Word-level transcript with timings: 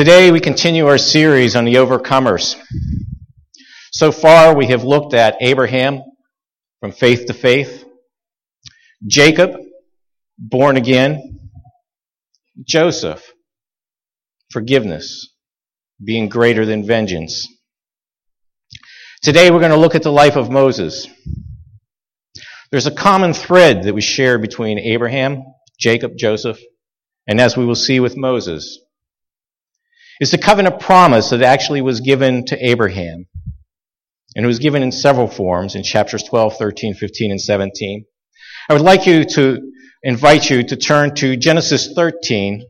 Today 0.00 0.30
we 0.30 0.40
continue 0.40 0.86
our 0.86 0.96
series 0.96 1.54
on 1.54 1.66
the 1.66 1.74
overcomers. 1.74 2.56
So 3.92 4.10
far 4.10 4.56
we 4.56 4.68
have 4.68 4.82
looked 4.82 5.12
at 5.12 5.36
Abraham 5.42 6.00
from 6.80 6.92
faith 6.92 7.26
to 7.26 7.34
faith, 7.34 7.84
Jacob, 9.06 9.56
born 10.38 10.78
again, 10.78 11.38
Joseph, 12.66 13.30
forgiveness, 14.50 15.34
being 16.02 16.30
greater 16.30 16.64
than 16.64 16.86
vengeance. 16.86 17.46
Today 19.22 19.50
we're 19.50 19.58
going 19.58 19.70
to 19.70 19.76
look 19.76 19.94
at 19.94 20.02
the 20.02 20.10
life 20.10 20.36
of 20.36 20.48
Moses. 20.48 21.08
There's 22.70 22.86
a 22.86 22.90
common 22.90 23.34
thread 23.34 23.82
that 23.82 23.92
we 23.92 24.00
share 24.00 24.38
between 24.38 24.78
Abraham, 24.78 25.44
Jacob, 25.78 26.12
Joseph, 26.16 26.58
and 27.26 27.38
as 27.38 27.54
we 27.54 27.66
will 27.66 27.74
see 27.74 28.00
with 28.00 28.16
Moses 28.16 28.78
is 30.20 30.30
the 30.30 30.38
covenant 30.38 30.78
promise 30.80 31.30
that 31.30 31.42
actually 31.42 31.80
was 31.80 32.00
given 32.00 32.44
to 32.46 32.68
Abraham. 32.68 33.26
And 34.36 34.44
it 34.44 34.46
was 34.46 34.58
given 34.60 34.82
in 34.82 34.92
several 34.92 35.26
forms 35.26 35.74
in 35.74 35.82
chapters 35.82 36.22
12, 36.22 36.56
13, 36.56 36.94
15, 36.94 37.30
and 37.32 37.40
17. 37.40 38.04
I 38.68 38.72
would 38.72 38.82
like 38.82 39.06
you 39.06 39.24
to 39.24 39.72
invite 40.02 40.48
you 40.48 40.62
to 40.62 40.76
turn 40.76 41.14
to 41.16 41.36
Genesis 41.36 41.92
13, 41.94 42.64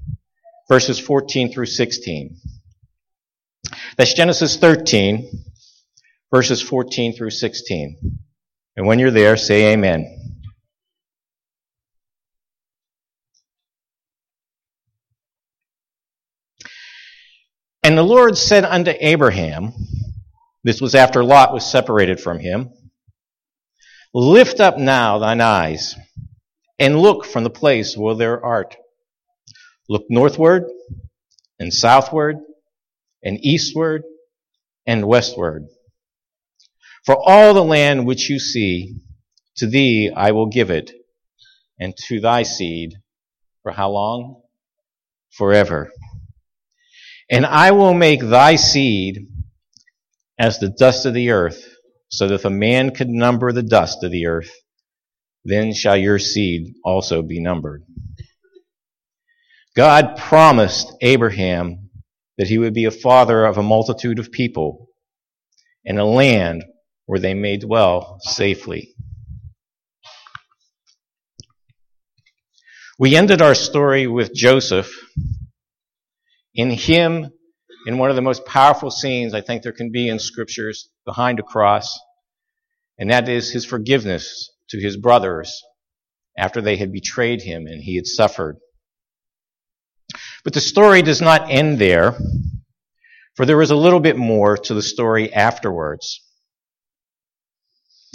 verses 0.68 0.98
14 0.98 1.52
through 1.52 1.66
16. 1.66 2.36
That's 3.98 4.14
Genesis 4.14 4.56
13, 4.56 5.30
verses 6.32 6.62
14 6.62 7.14
through 7.14 7.30
16. 7.30 7.98
And 8.76 8.86
when 8.86 8.98
you're 8.98 9.10
there, 9.10 9.36
say 9.36 9.72
amen. 9.72 10.29
And 17.90 17.98
the 17.98 18.04
Lord 18.04 18.38
said 18.38 18.64
unto 18.64 18.92
Abraham, 19.00 19.72
this 20.62 20.80
was 20.80 20.94
after 20.94 21.24
Lot 21.24 21.52
was 21.52 21.68
separated 21.68 22.20
from 22.20 22.38
him, 22.38 22.70
Lift 24.14 24.60
up 24.60 24.78
now 24.78 25.18
thine 25.18 25.40
eyes, 25.40 25.96
and 26.78 27.00
look 27.00 27.24
from 27.24 27.42
the 27.42 27.50
place 27.50 27.96
where 27.96 28.14
thou 28.14 28.38
art. 28.44 28.76
Look 29.88 30.04
northward, 30.08 30.66
and 31.58 31.74
southward, 31.74 32.36
and 33.24 33.44
eastward, 33.44 34.04
and 34.86 35.08
westward. 35.08 35.66
For 37.04 37.16
all 37.16 37.54
the 37.54 37.64
land 37.64 38.06
which 38.06 38.30
you 38.30 38.38
see, 38.38 39.00
to 39.56 39.66
thee 39.66 40.12
I 40.14 40.30
will 40.30 40.46
give 40.46 40.70
it, 40.70 40.92
and 41.76 41.92
to 42.06 42.20
thy 42.20 42.44
seed. 42.44 43.00
For 43.64 43.72
how 43.72 43.90
long? 43.90 44.42
Forever. 45.32 45.90
And 47.30 47.46
I 47.46 47.70
will 47.70 47.94
make 47.94 48.20
thy 48.20 48.56
seed 48.56 49.28
as 50.38 50.58
the 50.58 50.68
dust 50.68 51.06
of 51.06 51.14
the 51.14 51.30
earth, 51.30 51.64
so 52.08 52.26
that 52.26 52.34
if 52.34 52.44
a 52.44 52.50
man 52.50 52.92
could 52.92 53.08
number 53.08 53.52
the 53.52 53.62
dust 53.62 54.02
of 54.02 54.10
the 54.10 54.26
earth, 54.26 54.50
then 55.44 55.72
shall 55.72 55.96
your 55.96 56.18
seed 56.18 56.74
also 56.84 57.22
be 57.22 57.40
numbered. 57.40 57.84
God 59.76 60.16
promised 60.16 60.92
Abraham 61.00 61.90
that 62.36 62.48
he 62.48 62.58
would 62.58 62.74
be 62.74 62.86
a 62.86 62.90
father 62.90 63.44
of 63.44 63.58
a 63.58 63.62
multitude 63.62 64.18
of 64.18 64.32
people 64.32 64.88
in 65.84 65.98
a 65.98 66.04
land 66.04 66.64
where 67.06 67.20
they 67.20 67.34
may 67.34 67.56
dwell 67.56 68.18
safely. 68.22 68.94
We 72.98 73.14
ended 73.14 73.40
our 73.40 73.54
story 73.54 74.06
with 74.06 74.34
Joseph 74.34 74.92
in 76.60 76.70
him, 76.70 77.32
in 77.86 77.96
one 77.96 78.10
of 78.10 78.16
the 78.16 78.22
most 78.22 78.44
powerful 78.44 78.90
scenes 78.90 79.32
I 79.32 79.40
think 79.40 79.62
there 79.62 79.72
can 79.72 79.90
be 79.90 80.08
in 80.08 80.18
scriptures 80.18 80.90
behind 81.06 81.40
a 81.40 81.42
cross, 81.42 81.98
and 82.98 83.10
that 83.10 83.30
is 83.30 83.50
his 83.50 83.64
forgiveness 83.64 84.50
to 84.68 84.78
his 84.78 84.98
brothers 84.98 85.62
after 86.36 86.60
they 86.60 86.76
had 86.76 86.92
betrayed 86.92 87.40
him 87.40 87.66
and 87.66 87.82
he 87.82 87.96
had 87.96 88.06
suffered. 88.06 88.58
But 90.44 90.52
the 90.52 90.60
story 90.60 91.00
does 91.00 91.22
not 91.22 91.50
end 91.50 91.78
there, 91.78 92.14
for 93.36 93.46
there 93.46 93.62
is 93.62 93.70
a 93.70 93.76
little 93.76 94.00
bit 94.00 94.18
more 94.18 94.58
to 94.58 94.74
the 94.74 94.82
story 94.82 95.32
afterwards. 95.32 96.20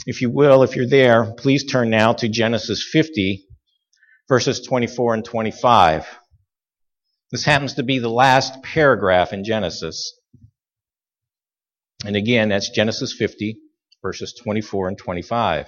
If 0.05 0.22
you 0.22 0.29
will, 0.29 0.61
if 0.61 0.75
you're 0.75 0.88
there, 0.88 1.34
please 1.34 1.66
turn 1.66 1.89
now 1.89 2.13
to 2.13 2.29
Genesis 2.29 2.88
50, 2.91 3.44
verses 4.29 4.61
24 4.61 5.16
and 5.16 5.25
25. 5.25 6.05
This 7.31 7.45
happens 7.45 7.73
to 7.75 7.83
be 7.83 7.99
the 7.99 8.09
last 8.09 8.61
paragraph 8.63 9.33
in 9.33 9.43
Genesis. 9.43 10.19
And 12.05 12.15
again, 12.15 12.49
that's 12.49 12.69
Genesis 12.69 13.13
50, 13.13 13.57
verses 14.01 14.33
24 14.33 14.89
and 14.89 14.97
25. 14.97 15.67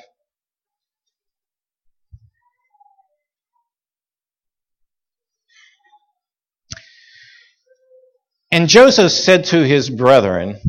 And 8.51 8.69
Joseph 8.69 9.11
said 9.11 9.45
to 9.45 9.67
his 9.67 9.89
brethren, 9.89 10.59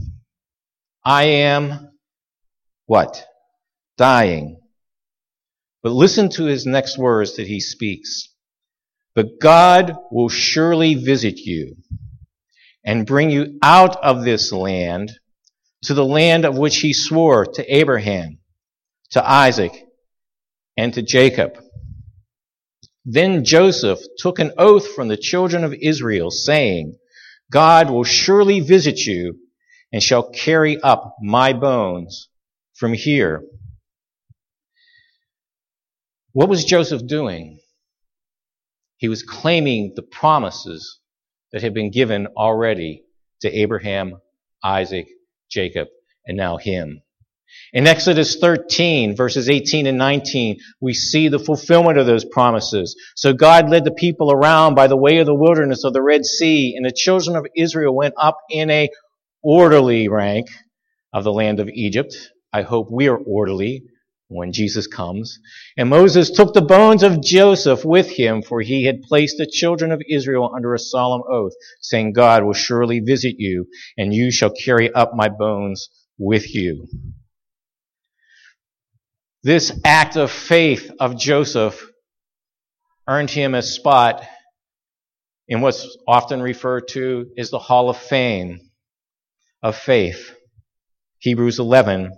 I 1.05 1.25
am 1.25 1.91
what? 2.87 3.25
Dying. 3.97 4.61
But 5.83 5.93
listen 5.93 6.29
to 6.31 6.45
his 6.45 6.67
next 6.67 6.99
words 6.99 7.37
that 7.37 7.47
he 7.47 7.61
speaks. 7.61 8.29
But 9.19 9.41
God 9.41 9.97
will 10.13 10.29
surely 10.29 10.95
visit 10.95 11.39
you 11.39 11.75
and 12.85 13.05
bring 13.05 13.31
you 13.31 13.59
out 13.65 13.97
of 13.97 14.23
this 14.23 14.53
land 14.53 15.11
to 15.87 15.95
the 15.95 16.05
land 16.05 16.45
of 16.45 16.57
which 16.57 16.77
he 16.77 16.93
swore 16.93 17.45
to 17.45 17.77
Abraham, 17.77 18.39
to 19.11 19.29
Isaac, 19.29 19.73
and 20.77 20.95
to 20.95 21.03
Jacob. 21.03 21.59
Then 23.05 23.45
Joseph 23.45 23.99
took 24.19 24.39
an 24.39 24.53
oath 24.57 24.87
from 24.95 25.09
the 25.09 25.17
children 25.17 25.65
of 25.65 25.75
Israel, 25.75 26.31
saying, 26.31 26.97
God 27.51 27.91
will 27.91 28.05
surely 28.05 28.61
visit 28.61 29.01
you 29.01 29.35
and 29.93 30.01
shall 30.01 30.31
carry 30.31 30.81
up 30.81 31.17
my 31.21 31.55
bones 31.55 32.29
from 32.77 32.93
here. 32.93 33.43
What 36.31 36.49
was 36.49 36.65
Joseph 36.65 37.05
doing? 37.05 37.58
He 38.99 39.09
was 39.09 39.23
claiming 39.23 39.93
the 39.95 40.03
promises 40.03 40.99
that 41.53 41.63
had 41.63 41.73
been 41.73 41.91
given 41.91 42.27
already 42.37 43.05
to 43.41 43.51
Abraham, 43.51 44.21
Isaac, 44.63 45.07
Jacob, 45.51 45.89
and 46.27 46.37
now 46.37 46.59
him. 46.59 47.03
In 47.73 47.87
Exodus 47.87 48.37
13, 48.37 49.17
verses 49.17 49.49
18 49.49 49.87
and 49.87 49.97
19, 49.97 50.59
we 50.81 50.93
see 50.93 51.29
the 51.29 51.39
fulfillment 51.39 51.97
of 51.97 52.07
those 52.07 52.25
promises. 52.25 52.95
So 53.17 53.33
God 53.33 53.71
led 53.71 53.85
the 53.85 53.93
people 53.93 54.31
around 54.31 54.75
by 54.75 54.87
the 54.87 54.97
way 54.97 55.19
of 55.19 55.27
the 55.27 55.35
wilderness 55.35 55.85
of 55.85 55.93
the 55.93 56.03
Red 56.03 56.27
Sea, 56.27 56.75
and 56.77 56.85
the 56.85 56.93
children 56.93 57.37
of 57.37 57.47
Israel 57.57 57.95
went 57.95 58.15
up 58.19 58.37
in 58.51 58.69
a 58.69 58.91
orderly 59.43 60.09
rank 60.09 60.49
of 61.13 61.25
the 61.25 61.33
land 61.33 61.61
of 61.61 61.69
Egypt. 61.69 62.15
I 62.53 62.63
hope 62.63 62.91
we 62.91 63.09
are 63.09 63.17
orderly 63.17 63.85
when 64.29 64.53
Jesus 64.53 64.87
comes. 64.87 65.39
And 65.77 65.89
Moses 65.89 66.31
took 66.31 66.53
the 66.55 66.63
bones 66.63 67.03
of 67.03 67.23
Joseph 67.23 67.85
with 67.85 68.11
him, 68.11 68.43
for 68.43 68.61
he 68.61 68.85
had 68.85 69.03
placed 69.03 69.39
the 69.39 69.47
children 69.51 69.91
of 69.91 70.03
Israel 70.09 70.53
under 70.55 70.75
a 70.75 70.79
solemn 70.79 71.23
oath, 71.29 71.53
saying, 71.81 72.13
God 72.13 72.45
will 72.45 72.53
surely 72.53 73.01
visit 73.01 73.37
you, 73.39 73.67
and 73.97 74.15
you 74.15 74.31
shall 74.31 74.51
carry 74.51 74.93
up 74.93 75.13
my 75.15 75.29
bones 75.29 75.89
with 76.19 76.55
you. 76.55 76.87
This 79.43 79.73
act 79.85 80.17
of 80.17 80.31
faith 80.31 80.91
of 81.01 81.19
Joseph 81.19 81.87
earned 83.07 83.31
him 83.31 83.55
a 83.55 83.63
spot 83.63 84.23
in 85.47 85.63
what's 85.63 85.97
often 86.07 86.43
referred 86.43 86.89
to 86.89 87.31
as 87.39 87.51
the 87.51 87.59
Hall 87.59 87.89
of 87.89 87.97
Fame 87.97 88.61
of 89.63 89.77
faith. 89.77 90.35
Hebrews 91.21 91.59
11 91.59 92.13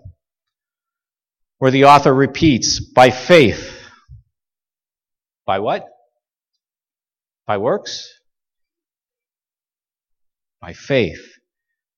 where 1.60 1.70
the 1.70 1.84
author 1.84 2.12
repeats, 2.12 2.80
by 2.80 3.10
faith. 3.10 3.70
By 5.44 5.58
what? 5.58 5.86
By 7.46 7.58
works? 7.58 8.08
By 10.62 10.72
faith. 10.72 11.20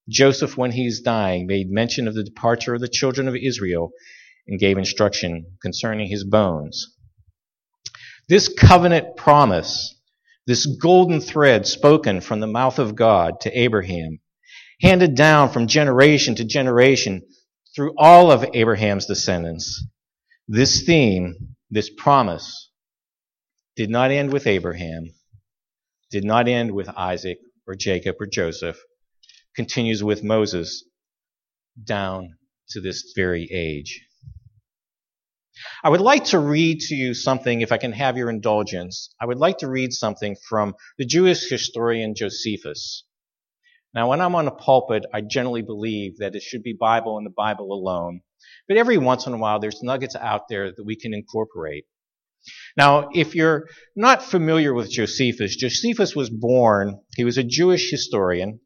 Joseph, 0.09 0.57
when 0.57 0.71
he's 0.71 0.99
dying, 0.99 1.47
made 1.47 1.71
mention 1.71 2.09
of 2.09 2.13
the 2.13 2.25
departure 2.25 2.73
of 2.73 2.81
the 2.81 2.89
children 2.89 3.29
of 3.29 3.37
Israel 3.37 3.91
and 4.45 4.59
gave 4.59 4.77
instruction 4.77 5.45
concerning 5.61 6.09
his 6.09 6.25
bones. 6.25 6.97
This 8.27 8.49
covenant 8.49 9.15
promise, 9.15 9.95
this 10.45 10.65
golden 10.65 11.21
thread 11.21 11.65
spoken 11.67 12.19
from 12.19 12.41
the 12.41 12.47
mouth 12.47 12.79
of 12.79 12.95
God 12.95 13.39
to 13.41 13.57
Abraham, 13.57 14.19
handed 14.81 15.15
down 15.15 15.53
from 15.53 15.67
generation 15.67 16.35
to 16.35 16.43
generation, 16.43 17.21
through 17.75 17.93
all 17.97 18.31
of 18.31 18.45
Abraham's 18.53 19.05
descendants, 19.05 19.85
this 20.47 20.83
theme, 20.83 21.55
this 21.69 21.89
promise, 21.89 22.69
did 23.75 23.89
not 23.89 24.11
end 24.11 24.31
with 24.31 24.45
Abraham, 24.45 25.05
did 26.11 26.23
not 26.23 26.47
end 26.47 26.71
with 26.71 26.89
Isaac 26.89 27.39
or 27.65 27.75
Jacob 27.75 28.17
or 28.19 28.27
Joseph, 28.27 28.77
continues 29.55 30.03
with 30.03 30.23
Moses 30.23 30.83
down 31.83 32.35
to 32.69 32.81
this 32.81 33.13
very 33.15 33.49
age. 33.51 34.05
I 35.83 35.89
would 35.89 36.01
like 36.01 36.25
to 36.25 36.39
read 36.39 36.79
to 36.81 36.95
you 36.95 37.13
something, 37.13 37.61
if 37.61 37.71
I 37.71 37.77
can 37.77 37.91
have 37.91 38.17
your 38.17 38.29
indulgence. 38.29 39.13
I 39.21 39.25
would 39.25 39.37
like 39.37 39.59
to 39.59 39.69
read 39.69 39.93
something 39.93 40.35
from 40.47 40.75
the 40.97 41.05
Jewish 41.05 41.49
historian 41.49 42.15
Josephus. 42.15 43.05
Now, 43.93 44.09
when 44.09 44.21
I'm 44.21 44.35
on 44.35 44.47
a 44.47 44.51
pulpit, 44.51 45.05
I 45.13 45.21
generally 45.21 45.61
believe 45.61 46.17
that 46.17 46.35
it 46.35 46.41
should 46.41 46.63
be 46.63 46.73
Bible 46.73 47.17
and 47.17 47.25
the 47.25 47.33
Bible 47.35 47.71
alone. 47.71 48.21
But 48.67 48.77
every 48.77 48.97
once 48.97 49.27
in 49.27 49.33
a 49.33 49.37
while, 49.37 49.59
there's 49.59 49.83
nuggets 49.83 50.15
out 50.15 50.47
there 50.49 50.71
that 50.71 50.83
we 50.83 50.95
can 50.95 51.13
incorporate. 51.13 51.85
Now, 52.75 53.09
if 53.13 53.35
you're 53.35 53.67
not 53.95 54.23
familiar 54.23 54.73
with 54.73 54.91
Josephus, 54.91 55.55
Josephus 55.55 56.15
was 56.15 56.29
born, 56.29 56.99
he 57.15 57.23
was 57.23 57.37
a 57.37 57.43
Jewish 57.43 57.89
historian. 57.89 58.59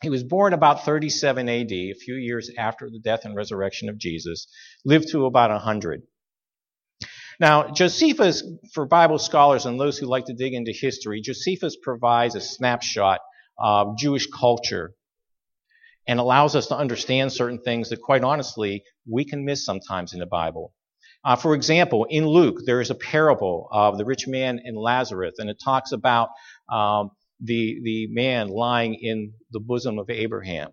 He 0.00 0.08
was 0.10 0.24
born 0.24 0.52
about 0.52 0.84
37 0.84 1.48
AD, 1.48 1.72
a 1.72 1.94
few 1.94 2.14
years 2.14 2.50
after 2.56 2.88
the 2.88 3.00
death 3.00 3.24
and 3.24 3.36
resurrection 3.36 3.88
of 3.88 3.98
Jesus, 3.98 4.46
lived 4.84 5.08
to 5.10 5.26
about 5.26 5.50
100. 5.50 6.02
Now, 7.38 7.72
Josephus, 7.72 8.42
for 8.72 8.86
Bible 8.86 9.18
scholars 9.18 9.66
and 9.66 9.78
those 9.78 9.98
who 9.98 10.06
like 10.06 10.26
to 10.26 10.34
dig 10.34 10.54
into 10.54 10.72
history, 10.72 11.20
Josephus 11.20 11.76
provides 11.80 12.34
a 12.34 12.40
snapshot 12.40 13.20
of 13.58 13.96
Jewish 13.98 14.26
culture 14.26 14.94
and 16.06 16.18
allows 16.18 16.56
us 16.56 16.66
to 16.66 16.76
understand 16.76 17.32
certain 17.32 17.60
things 17.60 17.90
that, 17.90 18.00
quite 18.00 18.24
honestly, 18.24 18.82
we 19.08 19.24
can 19.24 19.44
miss 19.44 19.64
sometimes 19.64 20.12
in 20.12 20.20
the 20.20 20.26
Bible. 20.26 20.74
Uh, 21.24 21.36
for 21.36 21.54
example, 21.54 22.06
in 22.10 22.26
Luke, 22.26 22.58
there 22.66 22.80
is 22.80 22.90
a 22.90 22.96
parable 22.96 23.68
of 23.70 23.96
the 23.96 24.04
rich 24.04 24.26
man 24.26 24.60
and 24.64 24.76
Lazarus, 24.76 25.34
and 25.38 25.48
it 25.48 25.60
talks 25.64 25.92
about 25.92 26.30
um, 26.68 27.10
the, 27.40 27.78
the 27.84 28.08
man 28.10 28.48
lying 28.48 28.94
in 28.94 29.32
the 29.52 29.60
bosom 29.60 29.98
of 29.98 30.10
Abraham. 30.10 30.70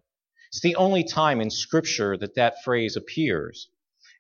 It's 0.52 0.62
the 0.62 0.76
only 0.78 1.04
time 1.04 1.42
in 1.42 1.52
Scripture 1.52 2.18
that 2.18 2.36
that 2.36 2.64
phrase 2.64 2.96
appears. 2.96 3.70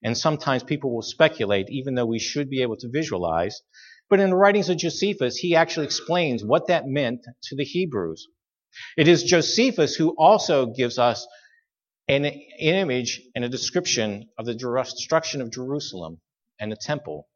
And 0.04 0.16
sometimes 0.16 0.64
people 0.64 0.94
will 0.94 1.02
speculate, 1.02 1.70
even 1.70 1.96
though 1.96 2.06
we 2.06 2.20
should 2.20 2.50
be 2.50 2.62
able 2.62 2.78
to 2.78 2.90
visualize. 2.90 3.62
But 4.10 4.20
in 4.20 4.30
the 4.30 4.36
writings 4.36 4.70
of 4.70 4.78
Josephus, 4.78 5.38
he 5.38 5.56
actually 5.56 5.88
explains 5.88 6.44
what 6.44 6.68
that 6.68 6.88
meant 6.88 7.22
to 7.44 7.56
the 7.56 7.66
Hebrews. 7.66 8.28
It 8.98 9.08
is 9.08 9.24
Josephus 9.24 9.96
who 9.96 10.16
also 10.18 10.68
gives 10.68 10.98
us 10.98 11.28
an, 12.08 12.26
image 12.26 13.22
and 13.36 13.46
a 13.46 13.50
description 13.50 14.30
of 14.38 14.46
the 14.46 14.56
destruction 14.56 15.42
of 15.42 15.52
Jerusalem 15.52 16.20
and 16.60 16.72
the 16.72 16.76
temple 16.76 17.28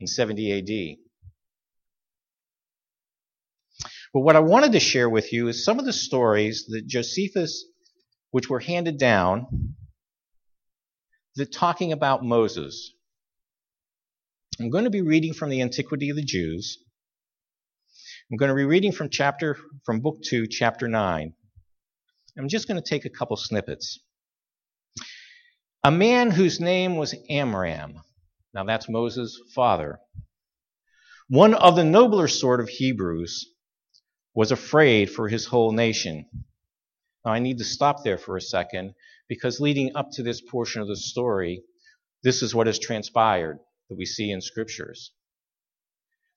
in 0.00 0.06
70 0.06 0.52
AD. 0.58 0.96
But 4.12 4.20
what 4.20 4.36
I 4.36 4.40
wanted 4.40 4.72
to 4.72 4.80
share 4.80 5.10
with 5.10 5.32
you 5.32 5.48
is 5.48 5.64
some 5.64 5.78
of 5.78 5.84
the 5.84 5.92
stories 5.92 6.66
that 6.68 6.86
Josephus, 6.86 7.66
which 8.30 8.48
were 8.48 8.60
handed 8.60 8.98
down, 8.98 9.74
that 11.36 11.52
talking 11.52 11.92
about 11.92 12.24
Moses. 12.24 12.94
I'm 14.58 14.70
going 14.70 14.84
to 14.84 14.90
be 14.90 15.02
reading 15.02 15.34
from 15.34 15.50
the 15.50 15.60
Antiquity 15.60 16.08
of 16.08 16.16
the 16.16 16.24
Jews. 16.24 16.78
I'm 18.28 18.38
going 18.38 18.48
to 18.48 18.56
be 18.56 18.64
reading 18.64 18.90
from 18.90 19.08
chapter 19.08 19.56
from 19.84 20.00
book 20.00 20.18
2, 20.24 20.48
chapter 20.48 20.88
9. 20.88 21.32
I'm 22.36 22.48
just 22.48 22.66
going 22.66 22.82
to 22.82 22.88
take 22.88 23.04
a 23.04 23.10
couple 23.10 23.36
snippets. 23.36 24.00
A 25.84 25.92
man 25.92 26.32
whose 26.32 26.58
name 26.58 26.96
was 26.96 27.14
Amram. 27.30 28.02
Now 28.52 28.64
that's 28.64 28.88
Moses' 28.88 29.40
father. 29.54 30.00
One 31.28 31.54
of 31.54 31.76
the 31.76 31.84
nobler 31.84 32.26
sort 32.26 32.58
of 32.58 32.68
Hebrews 32.68 33.46
was 34.34 34.50
afraid 34.50 35.08
for 35.08 35.28
his 35.28 35.46
whole 35.46 35.70
nation. 35.70 36.26
Now 37.24 37.30
I 37.30 37.38
need 37.38 37.58
to 37.58 37.64
stop 37.64 38.02
there 38.02 38.18
for 38.18 38.36
a 38.36 38.40
second 38.40 38.94
because 39.28 39.60
leading 39.60 39.94
up 39.94 40.08
to 40.14 40.24
this 40.24 40.40
portion 40.40 40.82
of 40.82 40.88
the 40.88 40.96
story, 40.96 41.62
this 42.24 42.42
is 42.42 42.56
what 42.56 42.66
has 42.66 42.80
transpired 42.80 43.60
that 43.88 43.96
we 43.96 44.04
see 44.04 44.32
in 44.32 44.40
scriptures. 44.40 45.12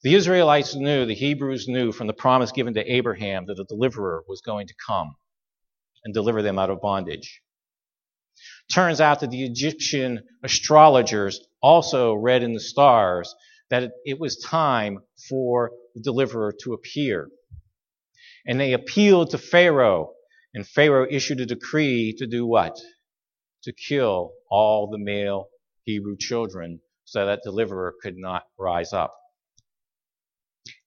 The 0.01 0.15
Israelites 0.15 0.75
knew, 0.75 1.05
the 1.05 1.13
Hebrews 1.13 1.67
knew 1.67 1.91
from 1.91 2.07
the 2.07 2.13
promise 2.13 2.53
given 2.53 2.73
to 2.75 2.91
Abraham 2.91 3.45
that 3.47 3.59
a 3.59 3.65
deliverer 3.65 4.23
was 4.29 4.39
going 4.39 4.67
to 4.67 4.73
come 4.87 5.15
and 6.05 6.13
deliver 6.13 6.41
them 6.41 6.57
out 6.57 6.69
of 6.69 6.79
bondage. 6.79 7.41
Turns 8.73 9.01
out 9.01 9.19
that 9.19 9.31
the 9.31 9.43
Egyptian 9.43 10.23
astrologers 10.41 11.41
also 11.61 12.13
read 12.13 12.43
in 12.43 12.53
the 12.53 12.61
stars 12.61 13.35
that 13.69 13.91
it 14.05 14.19
was 14.19 14.37
time 14.37 14.99
for 15.27 15.71
the 15.95 16.01
deliverer 16.01 16.53
to 16.63 16.73
appear. 16.73 17.29
And 18.45 18.57
they 18.57 18.71
appealed 18.71 19.31
to 19.31 19.37
Pharaoh, 19.37 20.13
and 20.53 20.65
Pharaoh 20.65 21.07
issued 21.09 21.41
a 21.41 21.45
decree 21.45 22.15
to 22.19 22.25
do 22.25 22.45
what? 22.45 22.77
To 23.63 23.73
kill 23.73 24.31
all 24.49 24.89
the 24.89 24.97
male 24.97 25.49
Hebrew 25.83 26.15
children 26.17 26.79
so 27.03 27.25
that 27.25 27.41
deliverer 27.43 27.95
could 28.01 28.15
not 28.17 28.43
rise 28.57 28.93
up. 28.93 29.13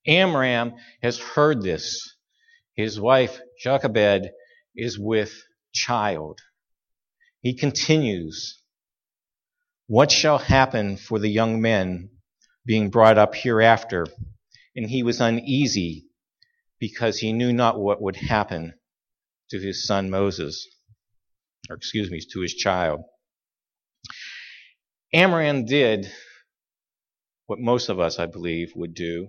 Amram 0.06 0.74
has 1.02 1.18
heard 1.18 1.62
this. 1.62 2.16
His 2.74 2.98
wife, 2.98 3.38
Jochebed, 3.60 4.30
is 4.74 4.98
with 4.98 5.32
child. 5.72 6.40
He 7.40 7.54
continues, 7.54 8.62
What 9.86 10.10
shall 10.10 10.38
happen 10.38 10.96
for 10.96 11.18
the 11.18 11.28
young 11.28 11.60
men 11.60 12.10
being 12.64 12.90
brought 12.90 13.18
up 13.18 13.34
hereafter? 13.34 14.06
And 14.74 14.88
he 14.88 15.02
was 15.02 15.20
uneasy 15.20 16.06
because 16.78 17.18
he 17.18 17.32
knew 17.32 17.52
not 17.52 17.78
what 17.78 18.00
would 18.00 18.16
happen 18.16 18.74
to 19.50 19.60
his 19.60 19.86
son 19.86 20.10
Moses, 20.10 20.66
or 21.68 21.76
excuse 21.76 22.10
me, 22.10 22.20
to 22.32 22.40
his 22.40 22.54
child. 22.54 23.02
Amram 25.12 25.66
did 25.66 26.10
what 27.46 27.58
most 27.58 27.90
of 27.90 28.00
us, 28.00 28.18
I 28.18 28.26
believe, 28.26 28.72
would 28.74 28.94
do 28.94 29.28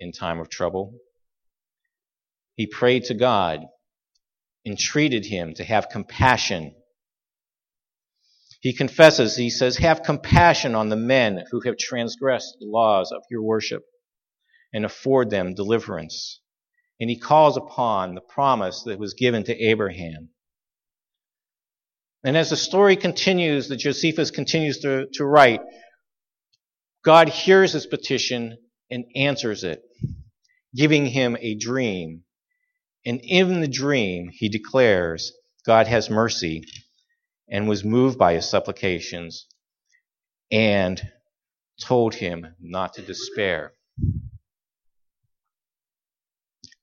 in 0.00 0.12
time 0.12 0.40
of 0.40 0.48
trouble. 0.48 0.94
He 2.56 2.66
prayed 2.66 3.04
to 3.04 3.14
God, 3.14 3.60
entreated 4.66 5.24
him 5.26 5.54
to 5.54 5.64
have 5.64 5.88
compassion. 5.88 6.74
He 8.60 8.74
confesses, 8.74 9.36
he 9.36 9.50
says, 9.50 9.76
Have 9.76 10.02
compassion 10.02 10.74
on 10.74 10.88
the 10.88 10.96
men 10.96 11.44
who 11.50 11.60
have 11.64 11.78
transgressed 11.78 12.56
the 12.58 12.66
laws 12.66 13.12
of 13.12 13.22
your 13.30 13.42
worship 13.42 13.82
and 14.72 14.84
afford 14.84 15.30
them 15.30 15.54
deliverance. 15.54 16.40
And 17.00 17.08
he 17.08 17.18
calls 17.18 17.56
upon 17.56 18.14
the 18.14 18.20
promise 18.20 18.82
that 18.82 18.98
was 18.98 19.14
given 19.14 19.44
to 19.44 19.56
Abraham. 19.56 20.30
And 22.22 22.36
as 22.36 22.50
the 22.50 22.56
story 22.56 22.96
continues, 22.96 23.68
that 23.68 23.78
Josephus 23.78 24.30
continues 24.30 24.80
to, 24.80 25.06
to 25.14 25.24
write, 25.24 25.60
God 27.02 27.30
hears 27.30 27.72
his 27.72 27.86
petition 27.86 28.58
and 28.90 29.04
answers 29.14 29.64
it, 29.64 29.82
giving 30.74 31.06
him 31.06 31.36
a 31.40 31.54
dream. 31.54 32.24
And 33.06 33.20
in 33.22 33.60
the 33.60 33.68
dream, 33.68 34.30
he 34.32 34.48
declares 34.48 35.32
God 35.66 35.86
has 35.86 36.10
mercy 36.10 36.64
and 37.48 37.68
was 37.68 37.84
moved 37.84 38.18
by 38.18 38.34
his 38.34 38.48
supplications 38.48 39.46
and 40.50 41.00
told 41.80 42.14
him 42.14 42.54
not 42.60 42.94
to 42.94 43.02
despair. 43.02 43.72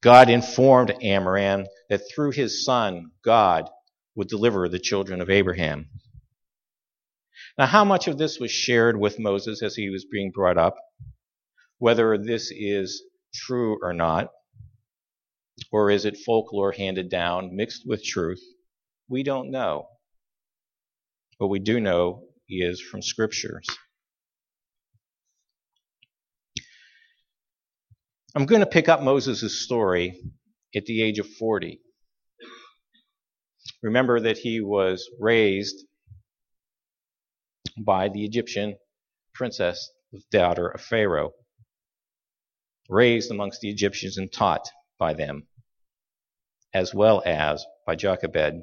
God 0.01 0.29
informed 0.29 0.95
Amram 1.01 1.65
that 1.89 2.01
through 2.09 2.31
his 2.31 2.63
son, 2.63 3.11
God 3.23 3.69
would 4.15 4.27
deliver 4.27 4.69
the 4.69 4.79
children 4.79 5.21
of 5.21 5.29
Abraham. 5.29 5.89
Now, 7.57 7.65
how 7.65 7.83
much 7.83 8.07
of 8.07 8.17
this 8.17 8.39
was 8.39 8.51
shared 8.51 8.99
with 8.99 9.19
Moses 9.19 9.63
as 9.63 9.75
he 9.75 9.89
was 9.89 10.05
being 10.05 10.31
brought 10.31 10.57
up? 10.57 10.75
Whether 11.79 12.17
this 12.17 12.51
is 12.51 13.03
true 13.33 13.77
or 13.81 13.93
not, 13.93 14.29
or 15.71 15.91
is 15.91 16.05
it 16.05 16.17
folklore 16.25 16.71
handed 16.71 17.09
down 17.09 17.55
mixed 17.55 17.83
with 17.85 18.03
truth, 18.03 18.41
we 19.07 19.23
don't 19.23 19.51
know. 19.51 19.87
What 21.37 21.49
we 21.49 21.59
do 21.59 21.79
know 21.79 22.23
is 22.49 22.81
from 22.81 23.01
scriptures. 23.01 23.65
I'm 28.35 28.45
going 28.45 28.61
to 28.61 28.67
pick 28.67 28.89
up 28.89 29.01
Moses' 29.01 29.63
story 29.63 30.19
at 30.75 30.85
the 30.85 31.01
age 31.01 31.19
of 31.19 31.27
40. 31.27 31.79
Remember 33.83 34.19
that 34.19 34.37
he 34.37 34.61
was 34.61 35.07
raised 35.19 35.85
by 37.79 38.09
the 38.09 38.25
Egyptian 38.25 38.75
princess, 39.33 39.91
the 40.11 40.21
daughter 40.31 40.67
of 40.67 40.81
Pharaoh 40.81 41.33
raised 42.87 43.31
amongst 43.31 43.61
the 43.61 43.69
Egyptians 43.69 44.17
and 44.17 44.31
taught 44.31 44.69
by 44.97 45.13
them, 45.13 45.47
as 46.73 46.93
well 46.93 47.21
as 47.25 47.65
by 47.85 47.95
Jochebed. 47.95 48.61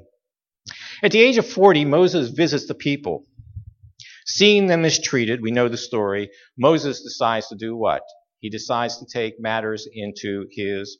At 1.03 1.11
the 1.11 1.21
age 1.21 1.37
of 1.37 1.47
40, 1.47 1.85
Moses 1.85 2.29
visits 2.29 2.67
the 2.67 2.75
people. 2.75 3.25
Seeing 4.25 4.65
them 4.67 4.81
mistreated, 4.81 5.41
we 5.41 5.51
know 5.51 5.69
the 5.69 5.77
story, 5.77 6.31
Moses 6.57 7.03
decides 7.03 7.47
to 7.49 7.55
do 7.55 7.75
what? 7.75 8.01
He 8.39 8.49
decides 8.49 8.97
to 8.97 9.05
take 9.05 9.39
matters 9.39 9.87
into 9.91 10.47
his 10.51 10.97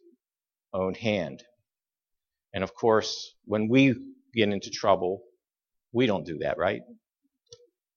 own 0.73 0.93
hand. 0.93 1.43
And 2.53 2.63
of 2.63 2.73
course, 2.73 3.33
when 3.45 3.67
we 3.67 3.95
get 4.33 4.49
into 4.49 4.69
trouble, 4.69 5.23
we 5.91 6.05
don't 6.05 6.25
do 6.25 6.37
that, 6.39 6.57
right? 6.57 6.81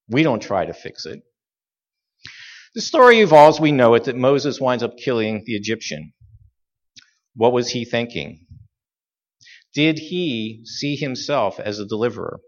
We 0.08 0.23
don't 0.23 0.40
try 0.40 0.64
to 0.64 0.73
fix 0.73 1.04
it. 1.04 1.23
The 2.78 2.82
story 2.82 3.18
evolves, 3.18 3.58
we 3.58 3.73
know 3.73 3.94
it, 3.94 4.04
that 4.04 4.14
Moses 4.14 4.61
winds 4.61 4.85
up 4.85 4.97
killing 4.97 5.42
the 5.44 5.56
Egyptian. 5.56 6.12
What 7.35 7.52
was 7.52 7.70
he 7.70 7.85
thinking? 7.85 8.47
Did 9.75 9.99
he 9.99 10.61
see 10.64 10.94
himself 10.94 11.58
as 11.58 11.80
a 11.80 11.85
deliverer? 11.85 12.38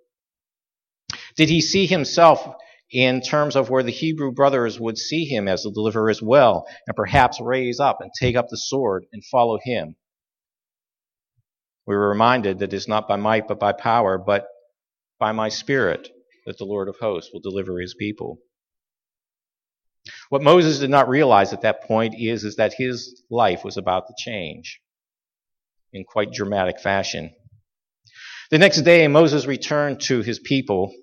Did 1.35 1.49
he 1.49 1.61
see 1.61 1.85
himself 1.85 2.49
in 2.93 3.23
terms 3.23 3.57
of 3.57 3.71
where 3.71 3.83
the 3.83 3.91
Hebrew 3.91 4.31
brothers 4.31 4.79
would 4.79 4.99
see 4.99 5.25
him 5.25 5.49
as 5.49 5.67
a 5.67 5.73
deliverer 5.73 6.09
as 6.09 6.23
well, 6.23 6.65
and 6.87 6.95
perhaps 6.95 7.41
raise 7.41 7.81
up 7.81 8.01
and 8.01 8.13
take 8.17 8.37
up 8.37 8.47
the 8.51 8.57
sword 8.57 9.07
and 9.13 9.25
follow 9.25 9.59
him? 9.61 9.97
We 11.89 11.97
were 11.97 12.09
reminded 12.09 12.61
that 12.61 12.73
it's 12.73 12.87
not 12.87 13.09
by 13.09 13.17
might 13.17 13.49
but 13.49 13.59
by 13.59 13.73
power, 13.73 14.17
but 14.17 14.47
by 15.19 15.33
my 15.33 15.49
spirit 15.49 16.09
that 16.47 16.57
the 16.57 16.67
Lord 16.67 16.89
of 16.89 16.99
hosts 17.01 17.33
will 17.33 17.41
deliver 17.41 17.81
his 17.81 17.97
people. 17.99 18.39
What 20.31 20.43
Moses 20.43 20.79
did 20.79 20.91
not 20.91 21.09
realize 21.09 21.53
at 21.53 21.63
that 21.63 21.83
point 21.83 22.15
is, 22.17 22.45
is 22.45 22.55
that 22.55 22.75
his 22.79 23.21
life 23.31 23.65
was 23.65 23.77
about 23.77 24.07
to 24.07 24.15
change 24.17 24.81
in 25.93 26.05
quite 26.05 26.33
dramatic 26.33 26.79
fashion. 26.79 27.35
The 28.53 28.59
next 28.59 28.83
day, 28.83 29.09
Moses 29.09 29.47
returned 29.47 30.01
to 30.03 30.23
his 30.23 30.39
people, 30.39 30.95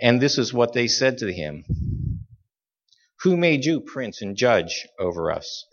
and 0.00 0.20
this 0.20 0.38
is 0.38 0.54
what 0.54 0.72
they 0.72 0.86
said 0.86 1.18
to 1.18 1.32
him 1.32 1.64
Who 3.22 3.36
made 3.36 3.64
you 3.64 3.80
prince 3.80 4.22
and 4.22 4.36
judge 4.36 4.86
over 5.00 5.32
us? 5.32 5.66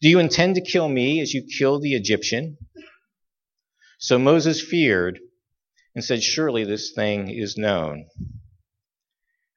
Do 0.00 0.08
you 0.08 0.18
intend 0.18 0.54
to 0.54 0.62
kill 0.62 0.88
me 0.88 1.20
as 1.20 1.34
you 1.34 1.46
killed 1.58 1.82
the 1.82 1.94
Egyptian? 1.94 2.56
So 3.98 4.18
Moses 4.18 4.62
feared 4.62 5.20
and 5.94 6.02
said, 6.02 6.22
Surely 6.22 6.64
this 6.64 6.92
thing 6.92 7.28
is 7.28 7.58
known. 7.58 8.06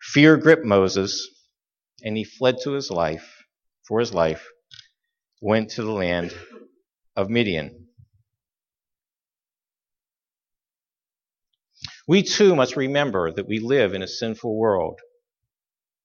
Fear 0.01 0.38
gripped 0.38 0.65
Moses, 0.65 1.25
and 2.04 2.18
he 2.18 2.24
fled 2.24 2.58
to 2.63 2.72
his 2.72 2.92
life, 2.92 3.46
for 3.88 4.00
his 4.00 4.13
life, 4.13 4.48
went 5.42 5.72
to 5.72 5.84
the 5.84 5.92
land 5.92 6.34
of 7.16 7.30
Midian. 7.30 7.88
We 12.08 12.24
too 12.24 12.56
must 12.56 12.75
remember 12.75 13.32
that 13.32 13.48
we 13.48 13.60
live 13.60 13.94
in 13.94 14.01
a 14.01 14.08
sinful 14.08 14.58
world. 14.58 15.00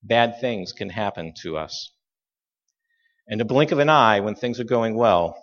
Bad 0.02 0.40
things 0.40 0.72
can 0.72 0.90
happen 0.90 1.32
to 1.42 1.56
us. 1.56 1.92
In 3.28 3.40
a 3.40 3.44
blink 3.44 3.70
of 3.70 3.78
an 3.78 3.88
eye, 3.88 4.20
when 4.20 4.34
things 4.34 4.58
are 4.58 4.64
going 4.64 4.96
well, 4.96 5.40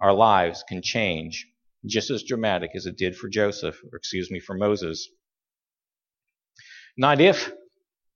our 0.00 0.14
lives 0.14 0.64
can 0.68 0.80
change 0.80 1.46
just 1.84 2.10
as 2.10 2.22
dramatic 2.22 2.70
as 2.74 2.86
it 2.86 2.96
did 2.96 3.16
for 3.16 3.28
Joseph, 3.28 3.80
or 3.92 3.96
excuse 3.96 4.30
me, 4.30 4.38
for 4.38 4.56
Moses. 4.56 5.08
Not 6.96 7.20
if 7.20 7.52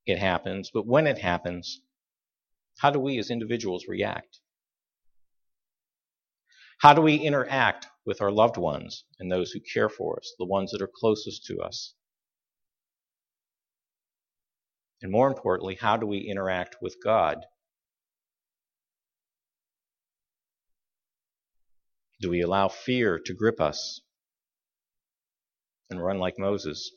it 0.06 0.18
happens, 0.18 0.70
but 0.72 0.86
when 0.86 1.06
it 1.06 1.18
happens, 1.18 1.80
how 2.78 2.90
do 2.90 2.98
we 2.98 3.18
as 3.18 3.30
individuals 3.30 3.86
react? 3.86 4.40
How 6.78 6.94
do 6.94 7.00
we 7.00 7.16
interact 7.16 7.86
with 8.04 8.20
our 8.20 8.32
loved 8.32 8.56
ones 8.56 9.04
and 9.20 9.30
those 9.30 9.52
who 9.52 9.60
care 9.60 9.88
for 9.88 10.18
us, 10.18 10.32
the 10.38 10.44
ones 10.44 10.72
that 10.72 10.82
are 10.82 10.90
closest 10.92 11.44
to 11.46 11.60
us? 11.60 11.94
And 15.00 15.12
more 15.12 15.28
importantly, 15.28 15.76
how 15.76 15.96
do 15.96 16.06
we 16.06 16.18
interact 16.18 16.76
with 16.80 16.96
God? 17.02 17.44
Do 22.20 22.30
we 22.30 22.40
allow 22.40 22.68
fear 22.68 23.18
to 23.18 23.34
grip 23.34 23.60
us 23.60 24.00
and 25.90 26.02
run 26.02 26.18
like 26.18 26.38
Moses? 26.38 26.92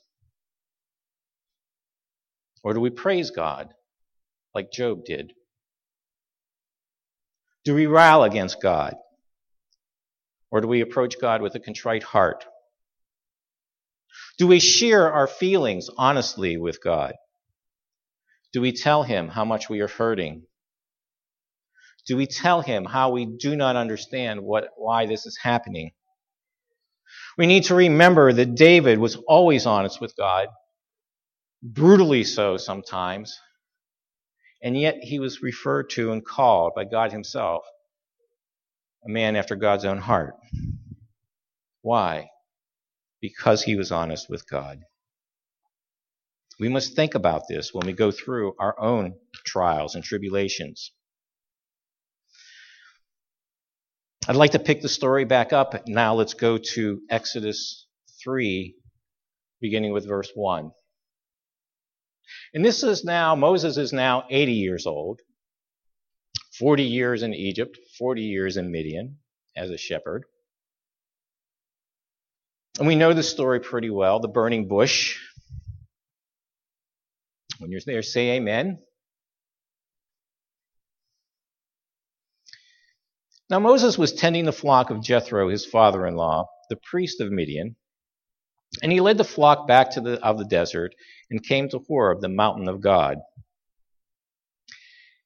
Or 2.65 2.73
do 2.73 2.81
we 2.81 2.89
praise 2.89 3.31
God 3.31 3.73
like 4.53 4.73
Job 4.73 5.05
did? 5.05 5.31
Do 7.63 7.73
we 7.73 7.85
rail 7.85 8.23
against 8.23 8.61
God? 8.61 8.95
Or 10.51 10.59
do 10.59 10.67
we 10.67 10.81
approach 10.81 11.15
God 11.21 11.41
with 11.41 11.55
a 11.55 11.61
contrite 11.61 12.03
heart? 12.03 12.43
Do 14.37 14.47
we 14.47 14.59
share 14.59 15.09
our 15.09 15.27
feelings 15.27 15.89
honestly 15.97 16.57
with 16.57 16.83
God? 16.83 17.13
Do 18.51 18.59
we 18.59 18.73
tell 18.73 19.03
Him 19.03 19.29
how 19.29 19.45
much 19.45 19.69
we 19.69 19.79
are 19.79 19.87
hurting 19.87 20.43
do 22.05 22.15
we 22.15 22.27
tell 22.27 22.61
him 22.61 22.85
how 22.85 23.09
we 23.09 23.25
do 23.25 23.55
not 23.55 23.75
understand 23.75 24.41
what, 24.41 24.69
why 24.77 25.05
this 25.07 25.25
is 25.25 25.37
happening? 25.41 25.91
We 27.37 27.47
need 27.47 27.63
to 27.65 27.75
remember 27.75 28.31
that 28.31 28.55
David 28.55 28.99
was 28.99 29.15
always 29.27 29.65
honest 29.65 29.99
with 29.99 30.15
God, 30.15 30.47
brutally 31.73 32.23
so 32.23 32.57
sometimes, 32.57 33.39
and 34.61 34.79
yet 34.79 34.97
he 35.01 35.19
was 35.19 35.41
referred 35.41 35.89
to 35.91 36.11
and 36.11 36.23
called 36.23 36.73
by 36.75 36.85
God 36.85 37.11
himself 37.11 37.63
a 39.05 39.09
man 39.09 39.35
after 39.35 39.55
God's 39.55 39.85
own 39.85 39.97
heart. 39.97 40.35
Why? 41.81 42.29
Because 43.21 43.63
he 43.63 43.75
was 43.75 43.91
honest 43.91 44.29
with 44.29 44.47
God. 44.49 44.79
We 46.59 46.69
must 46.69 46.95
think 46.95 47.15
about 47.15 47.43
this 47.49 47.73
when 47.73 47.85
we 47.85 47.93
go 47.93 48.11
through 48.11 48.55
our 48.59 48.79
own 48.79 49.15
trials 49.45 49.95
and 49.95 50.03
tribulations. 50.03 50.91
I'd 54.27 54.35
like 54.35 54.51
to 54.51 54.59
pick 54.59 54.81
the 54.81 54.89
story 54.89 55.25
back 55.25 55.53
up. 55.53 55.87
Now 55.87 56.15
let's 56.15 56.33
go 56.33 56.57
to 56.57 57.01
Exodus 57.09 57.87
3, 58.23 58.75
beginning 59.61 59.93
with 59.93 60.07
verse 60.07 60.31
1. 60.33 60.71
And 62.53 62.63
this 62.63 62.83
is 62.83 63.03
now, 63.03 63.35
Moses 63.35 63.77
is 63.77 63.93
now 63.93 64.25
80 64.29 64.53
years 64.53 64.85
old, 64.85 65.21
40 66.59 66.83
years 66.83 67.23
in 67.23 67.33
Egypt, 67.33 67.77
40 67.97 68.21
years 68.21 68.57
in 68.57 68.71
Midian 68.71 69.17
as 69.55 69.69
a 69.69 69.77
shepherd. 69.77 70.25
And 72.77 72.87
we 72.87 72.95
know 72.95 73.13
the 73.13 73.23
story 73.23 73.59
pretty 73.59 73.89
well 73.89 74.19
the 74.19 74.27
burning 74.27 74.67
bush. 74.67 75.17
When 77.59 77.71
you're 77.71 77.81
there, 77.85 78.01
say 78.01 78.31
amen. 78.31 78.79
Now 83.49 83.59
Moses 83.59 83.97
was 83.97 84.11
tending 84.11 84.45
the 84.45 84.51
flock 84.51 84.89
of 84.89 85.03
Jethro, 85.03 85.49
his 85.49 85.65
father 85.65 86.05
in 86.05 86.15
law, 86.15 86.47
the 86.69 86.77
priest 86.77 87.21
of 87.21 87.31
Midian, 87.31 87.75
and 88.81 88.91
he 88.91 89.01
led 89.01 89.17
the 89.17 89.23
flock 89.23 89.67
back 89.67 89.91
to 89.91 90.01
the, 90.01 90.23
of 90.23 90.37
the 90.37 90.45
desert 90.45 90.93
and 91.29 91.43
came 91.43 91.69
to 91.69 91.79
Horeb, 91.87 92.21
the 92.21 92.29
mountain 92.29 92.67
of 92.67 92.81
God. 92.81 93.17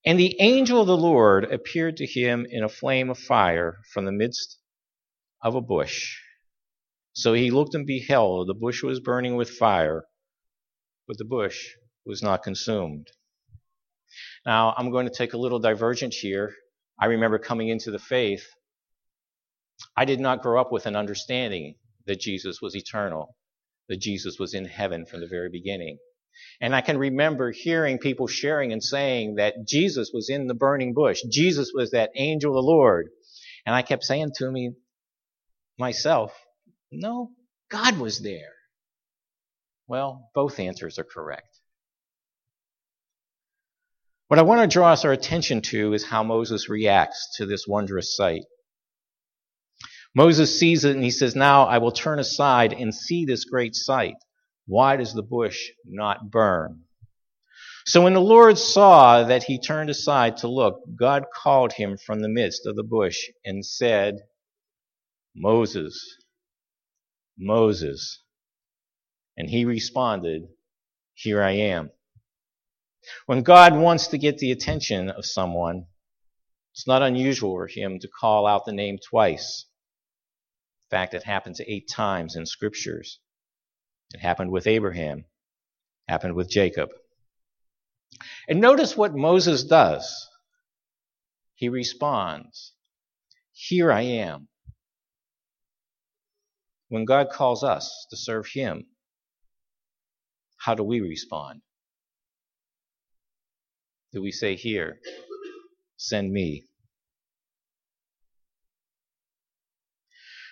And 0.06 0.20
the 0.20 0.36
angel 0.40 0.82
of 0.82 0.88
the 0.88 0.98
Lord 0.98 1.46
appeared 1.46 1.98
to 1.98 2.06
him 2.06 2.46
in 2.50 2.64
a 2.64 2.70
flame 2.70 3.10
of 3.10 3.18
fire 3.18 3.78
from 3.94 4.06
the 4.06 4.12
midst 4.12 4.58
of 5.44 5.56
a 5.56 5.62
bush. 5.62 6.18
So 7.14 7.34
he 7.34 7.52
looked 7.52 7.76
and 7.76 7.86
beheld, 7.86 8.48
the 8.48 8.54
bush 8.54 8.82
was 8.82 9.00
burning 9.00 9.36
with 9.36 9.50
fire, 9.50 10.06
but 11.08 11.18
the 11.18 11.26
bush 11.26 11.74
was 12.06 12.24
not 12.24 12.44
consumed. 12.44 13.08
Now, 14.46 14.74
I'm 14.78 14.90
going 14.90 15.08
to 15.08 15.14
take 15.14 15.34
a 15.34 15.38
little 15.38 15.60
divergence 15.60 16.16
here 16.16 16.54
I 17.02 17.06
remember 17.06 17.40
coming 17.40 17.70
into 17.70 17.92
the 17.92 18.00
faith, 18.00 18.46
I 19.96 20.04
did 20.04 20.20
not 20.20 20.42
grow 20.42 20.60
up 20.60 20.70
with 20.70 20.86
an 20.86 20.98
understanding 20.98 21.76
that 22.08 22.20
Jesus 22.20 22.62
was 22.62 22.76
eternal, 22.76 23.38
that 23.90 24.00
Jesus 24.00 24.38
was 24.40 24.54
in 24.54 24.66
heaven 24.66 25.06
from 25.06 25.20
the 25.20 25.28
very 25.28 25.50
beginning. 25.50 25.98
And 26.62 26.74
I 26.76 26.82
can 26.82 26.98
remember 26.98 27.52
hearing 27.52 27.98
people 27.98 28.28
sharing 28.28 28.72
and 28.72 28.84
saying 28.84 29.36
that 29.36 29.68
Jesus 29.68 30.12
was 30.14 30.30
in 30.30 30.48
the 30.48 30.54
burning 30.54 30.94
bush. 30.94 31.22
Jesus 31.30 31.72
was 31.74 31.92
that 31.92 32.12
angel 32.16 32.52
of 32.52 32.64
the 32.64 32.68
Lord. 32.68 33.10
And 33.66 33.76
I 33.76 33.82
kept 33.82 34.04
saying 34.04 34.32
to 34.36 34.50
me, 34.50 34.72
myself, 35.78 36.34
no, 36.92 37.32
God 37.70 37.98
was 37.98 38.20
there. 38.20 38.54
Well, 39.88 40.30
both 40.36 40.60
answers 40.60 41.00
are 41.00 41.04
correct. 41.04 41.60
What 44.28 44.38
I 44.38 44.44
want 44.44 44.62
to 44.62 44.72
draw 44.72 44.96
our 45.04 45.12
attention 45.12 45.62
to 45.64 45.94
is 45.94 46.06
how 46.06 46.24
Moses 46.24 46.70
reacts 46.70 47.38
to 47.38 47.48
this 47.48 47.66
wondrous 47.68 48.16
sight. 48.16 48.44
Moses 50.16 50.60
sees 50.60 50.86
it 50.86 50.96
and 50.96 51.04
he 51.04 51.12
says, 51.12 51.36
Now 51.36 51.64
I 51.66 51.78
will 51.78 51.92
turn 51.92 52.20
aside 52.20 52.74
and 52.74 52.94
see 52.94 53.26
this 53.26 53.46
great 53.46 53.76
sight. 53.76 54.16
Why 54.66 54.98
does 54.98 55.14
the 55.14 55.24
bush 55.24 55.70
not 55.86 56.32
burn? 56.32 56.84
So 57.86 58.04
when 58.04 58.14
the 58.14 58.22
Lord 58.22 58.58
saw 58.58 59.24
that 59.24 59.44
he 59.44 59.60
turned 59.60 59.90
aside 59.90 60.38
to 60.38 60.48
look, 60.48 60.82
God 60.96 61.26
called 61.34 61.74
him 61.74 61.98
from 61.98 62.22
the 62.22 62.30
midst 62.30 62.66
of 62.66 62.76
the 62.76 62.84
bush 62.84 63.18
and 63.46 63.66
said, 63.66 64.18
Moses, 65.36 66.18
Moses. 67.38 68.22
And 69.38 69.50
he 69.50 69.66
responded, 69.66 70.50
Here 71.14 71.42
I 71.42 71.52
am. 71.52 71.92
When 73.26 73.42
God 73.42 73.76
wants 73.76 74.08
to 74.08 74.18
get 74.18 74.38
the 74.38 74.52
attention 74.52 75.10
of 75.10 75.26
someone, 75.26 75.86
it's 76.74 76.86
not 76.86 77.02
unusual 77.02 77.56
for 77.56 77.68
him 77.68 78.00
to 78.00 78.08
call 78.08 78.46
out 78.46 78.66
the 78.66 78.72
name 78.72 79.00
twice. 79.10 79.66
In 80.90 80.98
fact, 80.98 81.14
it 81.14 81.22
happens 81.22 81.62
eight 81.62 81.88
times 81.88 82.36
in 82.36 82.48
scriptures. 82.48 83.20
It 84.16 84.22
happened 84.22 84.50
with 84.50 84.66
Abraham, 84.66 85.26
happened 86.08 86.34
with 86.34 86.50
Jacob. 86.50 86.90
And 88.48 88.60
notice 88.60 88.98
what 88.98 89.14
Moses 89.14 89.64
does. 89.64 90.28
He 91.54 91.70
responds, 91.70 92.74
Here 93.52 93.92
I 93.92 94.02
am. 94.02 94.48
When 96.88 97.06
God 97.06 97.30
calls 97.30 97.64
us 97.64 98.08
to 98.10 98.18
serve 98.18 98.48
Him, 98.48 98.88
how 100.58 100.74
do 100.74 100.84
we 100.84 101.02
respond? 101.02 101.62
Do 104.12 104.24
we 104.24 104.32
say, 104.32 104.56
Here, 104.56 105.00
send 105.98 106.34
me? 106.34 106.69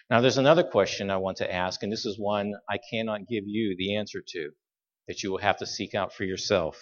Now, 0.10 0.22
there's 0.22 0.38
another 0.38 0.64
question 0.64 1.10
I 1.10 1.18
want 1.18 1.38
to 1.38 1.54
ask, 1.54 1.84
and 1.84 1.92
this 1.92 2.06
is 2.06 2.18
one 2.18 2.54
I 2.70 2.78
cannot 2.90 3.28
give 3.28 3.44
you 3.46 3.76
the 3.78 3.96
answer 3.96 4.22
to, 4.26 4.52
that 5.08 5.22
you 5.22 5.32
will 5.32 5.40
have 5.40 5.58
to 5.58 5.66
seek 5.66 5.96
out 5.96 6.14
for 6.14 6.24
yourself. 6.24 6.82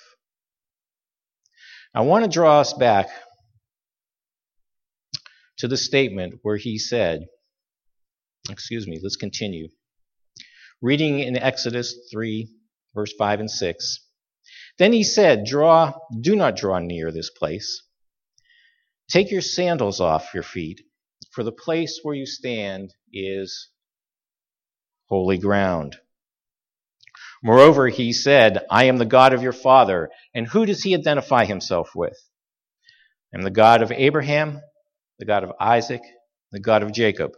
I 1.94 2.02
want 2.02 2.24
to 2.24 2.30
draw 2.30 2.60
us 2.60 2.74
back 2.74 3.08
to 5.58 5.68
the 5.68 5.78
statement 5.78 6.40
where 6.44 6.58
he 6.58 6.78
said, 6.78 7.26
excuse 8.50 8.86
me, 8.88 9.00
let's 9.02 9.16
continue. 9.16 9.70
Reading 10.82 11.20
in 11.20 11.38
Exodus 11.38 11.96
3, 12.12 12.48
verse 12.94 13.14
5 13.18 13.40
and 13.40 13.50
6. 13.50 14.00
Then 14.78 14.94
he 14.94 15.04
said, 15.04 15.46
Draw, 15.46 15.94
do 16.20 16.36
not 16.36 16.58
draw 16.58 16.80
near 16.80 17.12
this 17.12 17.30
place. 17.32 17.82
Take 19.10 19.32
your 19.32 19.42
sandals 19.42 20.02
off 20.02 20.34
your 20.34 20.44
feet, 20.44 20.82
for 21.32 21.44
the 21.44 21.52
place 21.52 22.02
where 22.04 22.16
you 22.16 22.26
stand 22.26 22.94
is 23.16 23.70
holy 25.08 25.38
ground. 25.38 25.96
Moreover, 27.44 27.88
he 27.88 28.12
said, 28.12 28.66
I 28.70 28.86
am 28.86 28.98
the 28.98 29.06
God 29.06 29.34
of 29.34 29.42
your 29.42 29.54
father. 29.54 30.10
And 30.34 30.48
who 30.48 30.66
does 30.66 30.84
he 30.84 30.96
identify 30.96 31.46
himself 31.46 31.90
with? 31.96 32.18
I 33.34 33.38
am 33.38 33.44
the 33.44 33.52
God 33.52 33.82
of 33.82 33.92
Abraham, 33.92 34.62
the 35.20 35.26
God 35.26 35.44
of 35.44 35.54
Isaac, 35.60 36.02
the 36.52 36.60
God 36.60 36.84
of 36.84 36.92
Jacob. 36.92 37.32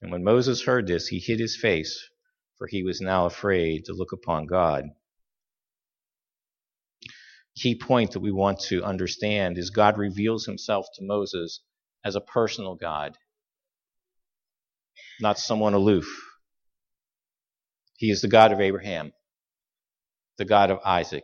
And 0.00 0.10
when 0.10 0.24
Moses 0.24 0.64
heard 0.64 0.86
this, 0.86 1.08
he 1.08 1.18
hid 1.18 1.38
his 1.38 1.56
face, 1.56 2.08
for 2.58 2.66
he 2.66 2.82
was 2.82 3.00
now 3.00 3.26
afraid 3.26 3.84
to 3.86 3.94
look 3.94 4.12
upon 4.12 4.46
God. 4.46 4.84
Key 7.56 7.78
point 7.78 8.12
that 8.12 8.20
we 8.20 8.32
want 8.32 8.60
to 8.68 8.82
understand 8.82 9.58
is 9.58 9.70
God 9.70 9.98
reveals 9.98 10.46
himself 10.46 10.86
to 10.94 11.04
Moses 11.04 11.60
as 12.04 12.16
a 12.16 12.20
personal 12.20 12.74
God, 12.74 13.16
not 15.22 15.38
someone 15.38 15.72
aloof. 15.72 16.06
He 17.96 18.10
is 18.10 18.20
the 18.20 18.28
God 18.28 18.50
of 18.50 18.60
Abraham, 18.60 19.12
the 20.36 20.44
God 20.44 20.72
of 20.72 20.80
Isaac, 20.84 21.22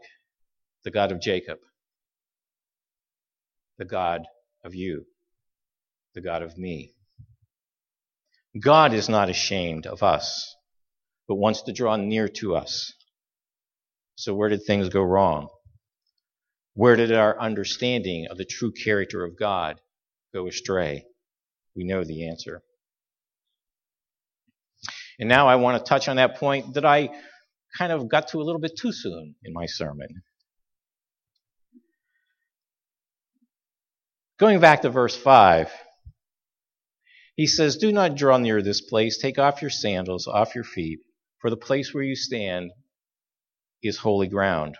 the 0.84 0.92
God 0.92 1.10
of 1.10 1.20
Jacob, 1.20 1.58
the 3.76 3.84
God 3.84 4.22
of 4.62 4.76
you, 4.76 5.04
the 6.14 6.20
God 6.20 6.42
of 6.42 6.56
me. 6.56 6.94
God 8.58 8.94
is 8.94 9.08
not 9.08 9.30
ashamed 9.30 9.84
of 9.84 10.04
us, 10.04 10.54
but 11.26 11.34
wants 11.34 11.62
to 11.62 11.72
draw 11.72 11.96
near 11.96 12.28
to 12.28 12.54
us. 12.54 12.92
So, 14.14 14.32
where 14.32 14.48
did 14.48 14.62
things 14.64 14.88
go 14.88 15.02
wrong? 15.02 15.48
Where 16.74 16.94
did 16.94 17.12
our 17.12 17.38
understanding 17.40 18.28
of 18.30 18.38
the 18.38 18.44
true 18.44 18.70
character 18.70 19.24
of 19.24 19.36
God 19.36 19.80
go 20.32 20.46
astray? 20.46 21.04
We 21.74 21.82
know 21.82 22.04
the 22.04 22.28
answer. 22.28 22.62
And 25.18 25.28
now 25.28 25.48
I 25.48 25.56
want 25.56 25.78
to 25.78 25.88
touch 25.88 26.08
on 26.08 26.16
that 26.16 26.36
point 26.36 26.74
that 26.74 26.84
I 26.84 27.10
kind 27.76 27.92
of 27.92 28.08
got 28.08 28.28
to 28.28 28.40
a 28.40 28.44
little 28.44 28.60
bit 28.60 28.76
too 28.80 28.92
soon 28.92 29.34
in 29.44 29.52
my 29.52 29.66
sermon. 29.66 30.22
Going 34.38 34.60
back 34.60 34.82
to 34.82 34.90
verse 34.90 35.16
5, 35.16 35.72
he 37.34 37.46
says, 37.46 37.76
Do 37.76 37.90
not 37.90 38.14
draw 38.14 38.38
near 38.38 38.62
this 38.62 38.80
place. 38.80 39.18
Take 39.18 39.38
off 39.38 39.62
your 39.62 39.70
sandals 39.70 40.28
off 40.28 40.54
your 40.54 40.64
feet, 40.64 41.00
for 41.40 41.50
the 41.50 41.56
place 41.56 41.92
where 41.92 42.04
you 42.04 42.14
stand 42.14 42.70
is 43.82 43.98
holy 43.98 44.28
ground. 44.28 44.76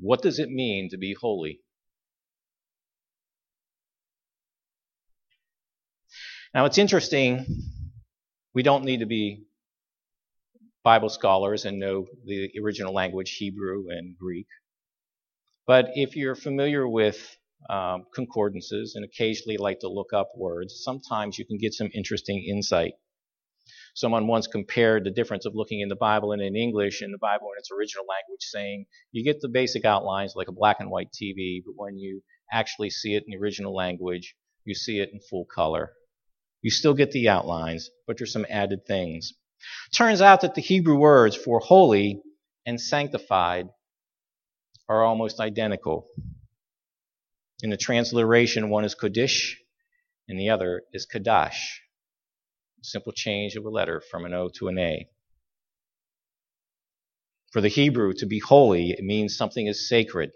What 0.00 0.22
does 0.22 0.38
it 0.38 0.48
mean 0.48 0.90
to 0.90 0.96
be 0.96 1.14
holy? 1.14 1.60
Now, 6.52 6.66
it's 6.66 6.78
interesting 6.78 7.46
we 8.54 8.62
don't 8.62 8.84
need 8.84 9.00
to 9.00 9.06
be 9.06 9.44
Bible 10.84 11.08
scholars 11.08 11.64
and 11.64 11.78
know 11.78 12.06
the 12.24 12.50
original 12.62 12.92
language, 12.92 13.36
Hebrew 13.38 13.88
and 13.88 14.16
Greek. 14.18 14.46
But 15.66 15.90
if 15.94 16.14
you're 16.14 16.34
familiar 16.34 16.86
with 16.86 17.36
um, 17.70 18.04
concordances 18.14 18.94
and 18.94 19.04
occasionally 19.04 19.56
like 19.56 19.80
to 19.80 19.88
look 19.88 20.12
up 20.12 20.32
words, 20.36 20.82
sometimes 20.84 21.38
you 21.38 21.46
can 21.46 21.58
get 21.58 21.72
some 21.72 21.88
interesting 21.94 22.44
insight. 22.44 22.92
Someone 23.94 24.26
once 24.26 24.46
compared 24.46 25.04
the 25.04 25.10
difference 25.10 25.46
of 25.46 25.54
looking 25.54 25.80
in 25.80 25.88
the 25.88 25.96
Bible 25.96 26.32
and 26.32 26.42
in 26.42 26.54
English 26.54 27.00
and 27.00 27.14
the 27.14 27.18
Bible 27.18 27.48
in 27.54 27.58
its 27.58 27.70
original 27.70 28.04
language, 28.06 28.42
saying 28.42 28.84
you 29.12 29.24
get 29.24 29.40
the 29.40 29.48
basic 29.48 29.84
outlines 29.84 30.34
like 30.36 30.48
a 30.48 30.52
black 30.52 30.80
and 30.80 30.90
white 30.90 31.08
TV, 31.12 31.62
but 31.64 31.74
when 31.76 31.96
you 31.96 32.20
actually 32.52 32.90
see 32.90 33.14
it 33.14 33.24
in 33.26 33.30
the 33.30 33.42
original 33.42 33.74
language, 33.74 34.36
you 34.64 34.74
see 34.74 35.00
it 35.00 35.10
in 35.12 35.20
full 35.30 35.46
color. 35.46 35.92
You 36.64 36.70
still 36.70 36.94
get 36.94 37.10
the 37.10 37.28
outlines, 37.28 37.90
but 38.06 38.16
there's 38.16 38.32
some 38.32 38.46
added 38.48 38.86
things. 38.86 39.34
Turns 39.94 40.22
out 40.22 40.40
that 40.40 40.54
the 40.54 40.62
Hebrew 40.62 40.96
words 40.96 41.36
for 41.36 41.58
holy 41.58 42.22
and 42.64 42.80
sanctified 42.80 43.68
are 44.88 45.04
almost 45.04 45.40
identical. 45.40 46.06
In 47.62 47.68
the 47.68 47.76
transliteration, 47.76 48.70
one 48.70 48.86
is 48.86 48.94
Kodesh 48.94 49.56
and 50.26 50.40
the 50.40 50.48
other 50.48 50.80
is 50.94 51.06
Kadash. 51.06 51.80
Simple 52.80 53.12
change 53.12 53.56
of 53.56 53.66
a 53.66 53.70
letter 53.70 54.00
from 54.10 54.24
an 54.24 54.32
O 54.32 54.48
to 54.58 54.68
an 54.68 54.78
A. 54.78 55.06
For 57.52 57.60
the 57.60 57.68
Hebrew, 57.68 58.14
to 58.14 58.26
be 58.26 58.38
holy, 58.38 58.92
it 58.92 59.04
means 59.04 59.36
something 59.36 59.66
is 59.66 59.86
sacred, 59.86 60.30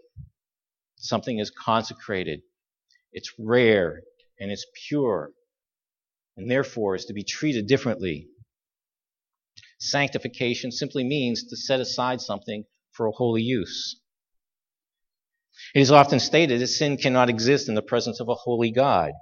something 0.96 1.38
is 1.38 1.50
consecrated, 1.50 2.42
it's 3.12 3.32
rare, 3.38 4.02
and 4.38 4.52
it's 4.52 4.66
pure 4.88 5.32
and 6.38 6.48
therefore 6.48 6.94
is 6.94 7.04
to 7.06 7.12
be 7.12 7.24
treated 7.24 7.66
differently. 7.66 8.28
Sanctification 9.80 10.70
simply 10.70 11.04
means 11.04 11.44
to 11.44 11.56
set 11.56 11.80
aside 11.80 12.20
something 12.20 12.64
for 12.92 13.06
a 13.06 13.12
holy 13.12 13.42
use. 13.42 14.00
It 15.74 15.80
is 15.80 15.90
often 15.90 16.20
stated 16.20 16.60
that 16.60 16.68
sin 16.68 16.96
cannot 16.96 17.28
exist 17.28 17.68
in 17.68 17.74
the 17.74 17.82
presence 17.82 18.20
of 18.20 18.28
a 18.28 18.34
holy 18.34 18.70
God. 18.70 19.12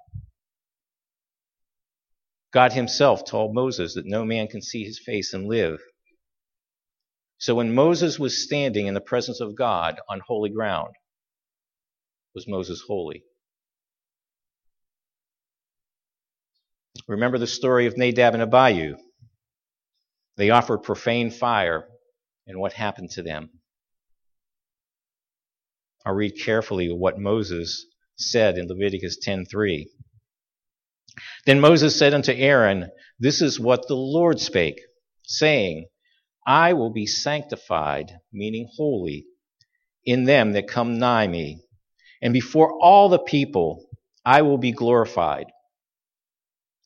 God 2.52 2.72
himself 2.72 3.24
told 3.24 3.54
Moses 3.54 3.94
that 3.94 4.06
no 4.06 4.24
man 4.24 4.46
can 4.46 4.62
see 4.62 4.84
his 4.84 4.98
face 4.98 5.32
and 5.32 5.48
live. 5.48 5.80
So 7.38 7.54
when 7.54 7.74
Moses 7.74 8.18
was 8.18 8.42
standing 8.42 8.86
in 8.86 8.94
the 8.94 9.00
presence 9.00 9.40
of 9.40 9.56
God 9.56 9.98
on 10.08 10.20
holy 10.20 10.50
ground, 10.50 10.94
was 12.34 12.46
Moses 12.46 12.82
holy? 12.86 13.24
Remember 17.08 17.38
the 17.38 17.46
story 17.46 17.86
of 17.86 17.96
Nadab 17.96 18.34
and 18.34 18.42
Abihu. 18.42 18.96
They 20.36 20.50
offered 20.50 20.82
profane 20.82 21.30
fire, 21.30 21.88
and 22.46 22.58
what 22.58 22.72
happened 22.72 23.10
to 23.12 23.22
them? 23.22 23.50
I'll 26.04 26.14
read 26.14 26.38
carefully 26.40 26.92
what 26.92 27.18
Moses 27.18 27.86
said 28.16 28.58
in 28.58 28.68
Leviticus 28.68 29.18
10:3. 29.24 29.86
Then 31.46 31.60
Moses 31.60 31.96
said 31.96 32.12
unto 32.12 32.32
Aaron, 32.32 32.90
This 33.18 33.40
is 33.40 33.60
what 33.60 33.88
the 33.88 33.96
Lord 33.96 34.40
spake, 34.40 34.80
saying, 35.22 35.86
I 36.46 36.74
will 36.74 36.90
be 36.90 37.06
sanctified, 37.06 38.12
meaning 38.32 38.68
holy, 38.76 39.26
in 40.04 40.24
them 40.24 40.52
that 40.52 40.68
come 40.68 40.98
nigh 40.98 41.26
me, 41.26 41.60
and 42.20 42.32
before 42.32 42.78
all 42.80 43.08
the 43.08 43.18
people 43.18 43.86
I 44.24 44.42
will 44.42 44.58
be 44.58 44.72
glorified. 44.72 45.46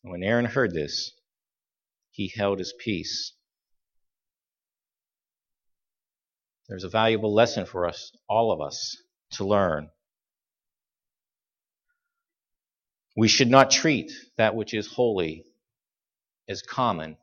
And 0.02 0.12
when 0.12 0.22
Aaron 0.22 0.46
heard 0.46 0.72
this, 0.72 1.12
he 2.10 2.32
held 2.34 2.58
his 2.58 2.74
peace. 2.78 3.32
There's 6.68 6.84
a 6.84 6.88
valuable 6.88 7.34
lesson 7.34 7.66
for 7.66 7.86
us, 7.86 8.12
all 8.28 8.52
of 8.52 8.60
us, 8.60 8.96
to 9.32 9.44
learn. 9.44 9.90
We 13.16 13.28
should 13.28 13.50
not 13.50 13.70
treat 13.70 14.12
that 14.36 14.54
which 14.54 14.72
is 14.72 14.86
holy 14.86 15.44
as 16.48 16.62
common, 16.62 17.16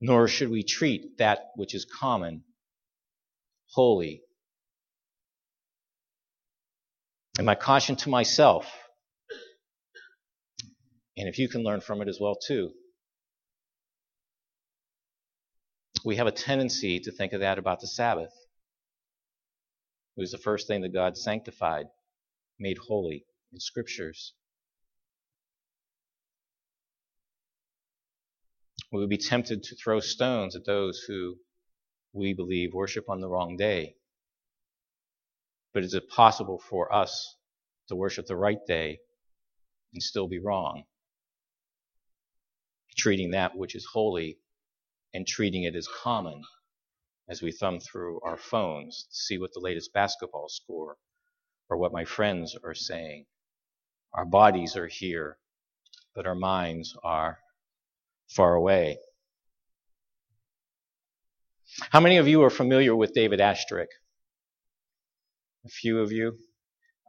nor 0.00 0.28
should 0.28 0.50
we 0.50 0.62
treat 0.62 1.18
that 1.18 1.50
which 1.56 1.74
is 1.74 1.84
common 1.84 2.44
holy. 3.70 4.22
And 7.38 7.46
my 7.46 7.54
caution 7.54 7.96
to 7.96 8.08
myself 8.08 8.70
And 11.16 11.28
if 11.28 11.38
you 11.38 11.48
can 11.48 11.62
learn 11.62 11.80
from 11.80 12.00
it 12.00 12.08
as 12.08 12.18
well, 12.20 12.34
too. 12.36 12.72
We 16.04 16.16
have 16.16 16.26
a 16.26 16.32
tendency 16.32 16.98
to 17.00 17.12
think 17.12 17.32
of 17.32 17.40
that 17.40 17.58
about 17.58 17.80
the 17.80 17.86
Sabbath. 17.86 18.32
It 20.16 20.20
was 20.20 20.32
the 20.32 20.38
first 20.38 20.66
thing 20.66 20.82
that 20.82 20.92
God 20.92 21.16
sanctified, 21.16 21.86
made 22.58 22.78
holy 22.78 23.24
in 23.52 23.60
scriptures. 23.60 24.34
We 28.90 29.00
would 29.00 29.08
be 29.08 29.16
tempted 29.16 29.62
to 29.62 29.76
throw 29.76 30.00
stones 30.00 30.54
at 30.54 30.66
those 30.66 30.98
who 31.06 31.36
we 32.12 32.34
believe 32.34 32.74
worship 32.74 33.08
on 33.08 33.20
the 33.20 33.28
wrong 33.28 33.56
day. 33.56 33.96
But 35.72 35.84
is 35.84 35.94
it 35.94 36.10
possible 36.10 36.58
for 36.58 36.92
us 36.92 37.36
to 37.88 37.96
worship 37.96 38.26
the 38.26 38.36
right 38.36 38.58
day 38.66 38.98
and 39.94 40.02
still 40.02 40.28
be 40.28 40.38
wrong? 40.38 40.84
Treating 42.96 43.30
that 43.30 43.56
which 43.56 43.74
is 43.74 43.86
holy 43.86 44.38
and 45.14 45.26
treating 45.26 45.64
it 45.64 45.74
as 45.74 45.88
common 45.88 46.42
as 47.28 47.42
we 47.42 47.52
thumb 47.52 47.80
through 47.80 48.20
our 48.22 48.36
phones 48.36 49.04
to 49.10 49.16
see 49.16 49.38
what 49.38 49.52
the 49.54 49.60
latest 49.60 49.92
basketball 49.92 50.48
score 50.48 50.96
or 51.68 51.76
what 51.78 51.92
my 51.92 52.04
friends 52.04 52.56
are 52.64 52.74
saying. 52.74 53.24
Our 54.12 54.26
bodies 54.26 54.76
are 54.76 54.86
here, 54.86 55.38
but 56.14 56.26
our 56.26 56.34
minds 56.34 56.94
are 57.02 57.38
far 58.28 58.54
away. 58.54 58.98
How 61.90 62.00
many 62.00 62.18
of 62.18 62.28
you 62.28 62.42
are 62.42 62.50
familiar 62.50 62.94
with 62.94 63.14
David 63.14 63.40
Asscherick? 63.40 63.88
A 65.64 65.68
few 65.68 66.00
of 66.00 66.12
you. 66.12 66.36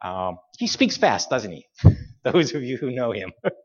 Um, 0.02 0.38
he 0.58 0.68
speaks 0.68 0.96
fast, 0.96 1.30
doesn't 1.30 1.52
he? 1.52 1.66
Those 2.24 2.54
of 2.54 2.64
you 2.64 2.78
who 2.78 2.92
know 2.92 3.12
him. 3.12 3.34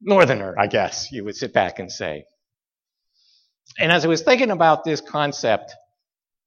Northerner, 0.00 0.54
I 0.58 0.66
guess 0.66 1.10
you 1.12 1.24
would 1.24 1.36
sit 1.36 1.52
back 1.52 1.78
and 1.78 1.90
say. 1.90 2.24
And 3.78 3.92
as 3.92 4.04
I 4.04 4.08
was 4.08 4.22
thinking 4.22 4.50
about 4.50 4.84
this 4.84 5.00
concept, 5.00 5.74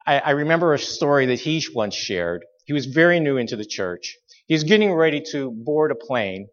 I, 0.05 0.19
I 0.19 0.29
remember 0.31 0.73
a 0.73 0.79
story 0.79 1.27
that 1.27 1.39
he 1.39 1.63
once 1.73 1.95
shared. 1.95 2.43
He 2.65 2.73
was 2.73 2.85
very 2.85 3.19
new 3.19 3.37
into 3.37 3.55
the 3.55 3.65
church. 3.65 4.17
He 4.47 4.53
was 4.53 4.63
getting 4.63 4.91
ready 4.93 5.21
to 5.31 5.51
board 5.51 5.91
a 5.91 5.95
plane. 5.95 6.47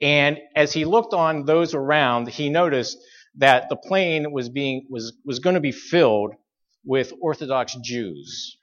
And 0.00 0.38
as 0.56 0.72
he 0.72 0.84
looked 0.84 1.12
on 1.12 1.44
those 1.44 1.74
around, 1.74 2.28
he 2.28 2.48
noticed 2.48 2.96
that 3.36 3.68
the 3.68 3.76
plane 3.76 4.32
was 4.32 4.48
being 4.48 4.86
was 4.88 5.12
was 5.24 5.38
going 5.38 5.54
to 5.54 5.60
be 5.60 5.72
filled 5.72 6.34
with 6.84 7.12
Orthodox 7.20 7.76
Jews. 7.82 8.56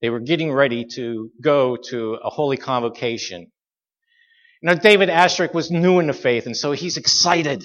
They 0.00 0.10
were 0.10 0.20
getting 0.20 0.52
ready 0.52 0.86
to 0.94 1.30
go 1.42 1.76
to 1.90 2.14
a 2.14 2.30
holy 2.30 2.56
convocation. 2.56 3.52
Now 4.64 4.72
David 4.72 5.10
Asscherick 5.10 5.52
was 5.52 5.70
new 5.70 5.98
in 5.98 6.06
the 6.06 6.14
faith, 6.14 6.46
and 6.46 6.56
so 6.56 6.72
he's 6.72 6.96
excited 6.96 7.62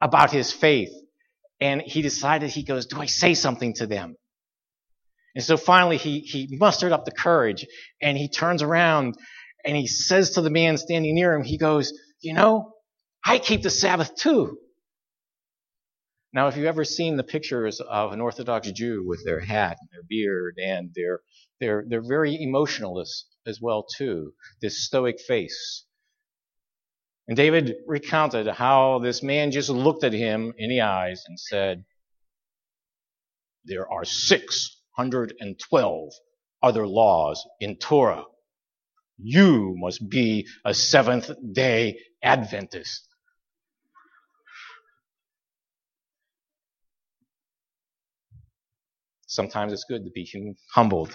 about 0.00 0.32
his 0.32 0.52
faith. 0.52 0.90
And 1.60 1.80
he 1.80 2.02
decided, 2.02 2.50
he 2.50 2.64
goes, 2.64 2.86
do 2.86 3.00
I 3.00 3.06
say 3.06 3.34
something 3.34 3.74
to 3.74 3.86
them? 3.86 4.16
And 5.36 5.44
so 5.44 5.56
finally 5.56 5.96
he, 5.96 6.18
he 6.20 6.56
mustered 6.58 6.90
up 6.90 7.04
the 7.04 7.12
courage 7.12 7.64
and 8.02 8.18
he 8.18 8.28
turns 8.28 8.62
around 8.62 9.16
and 9.64 9.76
he 9.76 9.86
says 9.86 10.32
to 10.32 10.40
the 10.40 10.50
man 10.50 10.76
standing 10.76 11.14
near 11.14 11.34
him, 11.34 11.44
he 11.44 11.56
goes, 11.56 11.92
you 12.20 12.34
know, 12.34 12.72
I 13.24 13.38
keep 13.38 13.62
the 13.62 13.70
Sabbath 13.70 14.16
too. 14.16 14.58
Now, 16.32 16.48
if 16.48 16.56
you've 16.56 16.66
ever 16.66 16.84
seen 16.84 17.16
the 17.16 17.22
pictures 17.22 17.80
of 17.80 18.12
an 18.12 18.20
Orthodox 18.20 18.70
Jew 18.72 19.04
with 19.06 19.24
their 19.24 19.40
hat 19.40 19.76
and 19.80 19.88
their 19.92 20.06
beard 20.08 20.56
and 20.60 20.90
their, 20.96 21.20
they're, 21.60 21.84
they're 21.88 22.02
very 22.06 22.36
emotionalist 22.40 23.26
as 23.46 23.60
well 23.60 23.86
too, 23.96 24.32
this 24.60 24.84
stoic 24.84 25.20
face. 25.20 25.84
And 27.28 27.36
David 27.36 27.76
recounted 27.86 28.48
how 28.48 29.00
this 29.00 29.22
man 29.22 29.50
just 29.50 29.68
looked 29.68 30.02
at 30.02 30.14
him 30.14 30.54
in 30.56 30.70
the 30.70 30.80
eyes 30.80 31.22
and 31.28 31.38
said, 31.38 31.84
there 33.66 33.86
are 33.92 34.04
612 34.04 36.12
other 36.62 36.86
laws 36.86 37.46
in 37.60 37.76
Torah. 37.76 38.24
You 39.18 39.74
must 39.76 40.08
be 40.08 40.46
a 40.64 40.72
seventh 40.72 41.30
day 41.52 41.98
Adventist. 42.22 43.06
Sometimes 49.26 49.74
it's 49.74 49.84
good 49.84 50.04
to 50.04 50.10
be 50.10 50.56
humbled. 50.74 51.14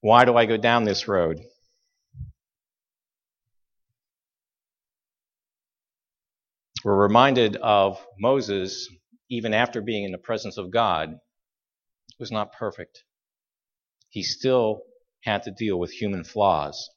Why 0.00 0.24
do 0.24 0.36
I 0.36 0.46
go 0.46 0.56
down 0.56 0.84
this 0.84 1.08
road? 1.08 1.40
We're 6.86 7.02
reminded 7.02 7.56
of 7.56 7.98
Moses, 8.16 8.88
even 9.28 9.52
after 9.52 9.80
being 9.80 10.04
in 10.04 10.12
the 10.12 10.18
presence 10.18 10.56
of 10.56 10.70
God, 10.70 11.16
was 12.20 12.30
not 12.30 12.52
perfect. 12.52 13.02
He 14.08 14.22
still 14.22 14.82
had 15.24 15.42
to 15.42 15.50
deal 15.50 15.80
with 15.80 15.90
human 15.90 16.22
flaws. 16.22 16.88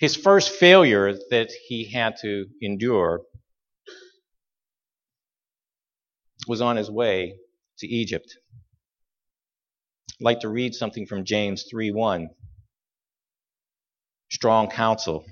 His 0.00 0.16
first 0.16 0.52
failure 0.52 1.12
that 1.28 1.50
he 1.68 1.92
had 1.92 2.16
to 2.22 2.46
endure 2.62 3.20
was 6.48 6.62
on 6.62 6.76
his 6.76 6.90
way 6.90 7.34
to 7.80 7.86
Egypt. 7.86 8.38
I'd 10.12 10.24
like 10.24 10.40
to 10.40 10.48
read 10.48 10.74
something 10.74 11.04
from 11.04 11.26
James 11.26 11.66
3:1. 11.70 12.28
Strong 14.30 14.70
counsel. 14.70 15.26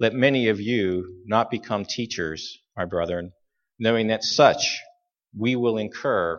Let 0.00 0.14
many 0.14 0.48
of 0.48 0.60
you 0.60 1.22
not 1.26 1.50
become 1.50 1.84
teachers, 1.84 2.58
my 2.76 2.84
brethren, 2.84 3.32
knowing 3.78 4.08
that 4.08 4.22
such 4.22 4.80
we 5.36 5.56
will 5.56 5.76
incur 5.76 6.38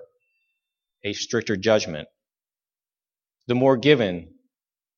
a 1.03 1.13
stricter 1.13 1.57
judgment. 1.57 2.07
The 3.47 3.55
more 3.55 3.77
given, 3.77 4.33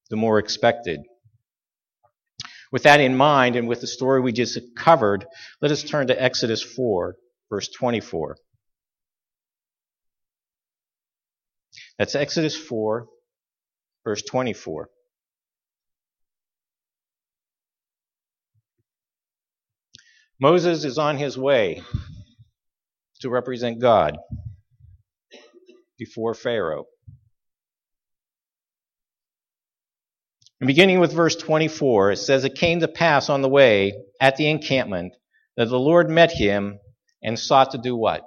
the 0.10 0.16
more 0.16 0.38
expected. 0.38 1.02
With 2.72 2.84
that 2.84 3.00
in 3.02 3.16
mind, 3.18 3.56
and 3.56 3.68
with 3.68 3.82
the 3.82 3.88
story 3.88 4.22
we 4.22 4.32
just 4.32 4.60
covered, 4.78 5.26
let 5.62 5.72
us 5.72 5.84
turn 5.84 6.08
to 6.08 6.22
Exodus 6.22 6.62
4, 6.62 7.16
verse 7.50 7.70
24. 7.70 8.38
That's 11.98 12.16
Exodus 12.16 12.56
4, 12.56 13.08
verse 14.04 14.22
24. 14.24 14.90
Moses 20.42 20.86
is 20.86 20.98
on 20.98 21.18
his 21.18 21.38
way 21.38 21.84
to 23.20 23.30
represent 23.30 23.80
God 23.80 24.18
before 26.00 26.34
Pharaoh. 26.34 26.86
And 30.60 30.66
beginning 30.66 31.00
with 31.00 31.14
verse 31.14 31.36
24, 31.36 32.14
it 32.14 32.18
says, 32.18 32.44
It 32.44 32.56
came 32.56 32.80
to 32.80 32.88
pass 32.88 33.30
on 33.30 33.44
the 33.44 33.50
way 33.50 33.94
at 34.20 34.36
the 34.36 34.50
encampment 34.50 35.14
that 35.58 35.70
the 35.70 35.80
Lord 35.80 36.10
met 36.10 36.32
him 36.32 36.80
and 37.22 37.38
sought 37.38 37.72
to 37.72 37.78
do 37.78 37.96
what? 37.96 38.24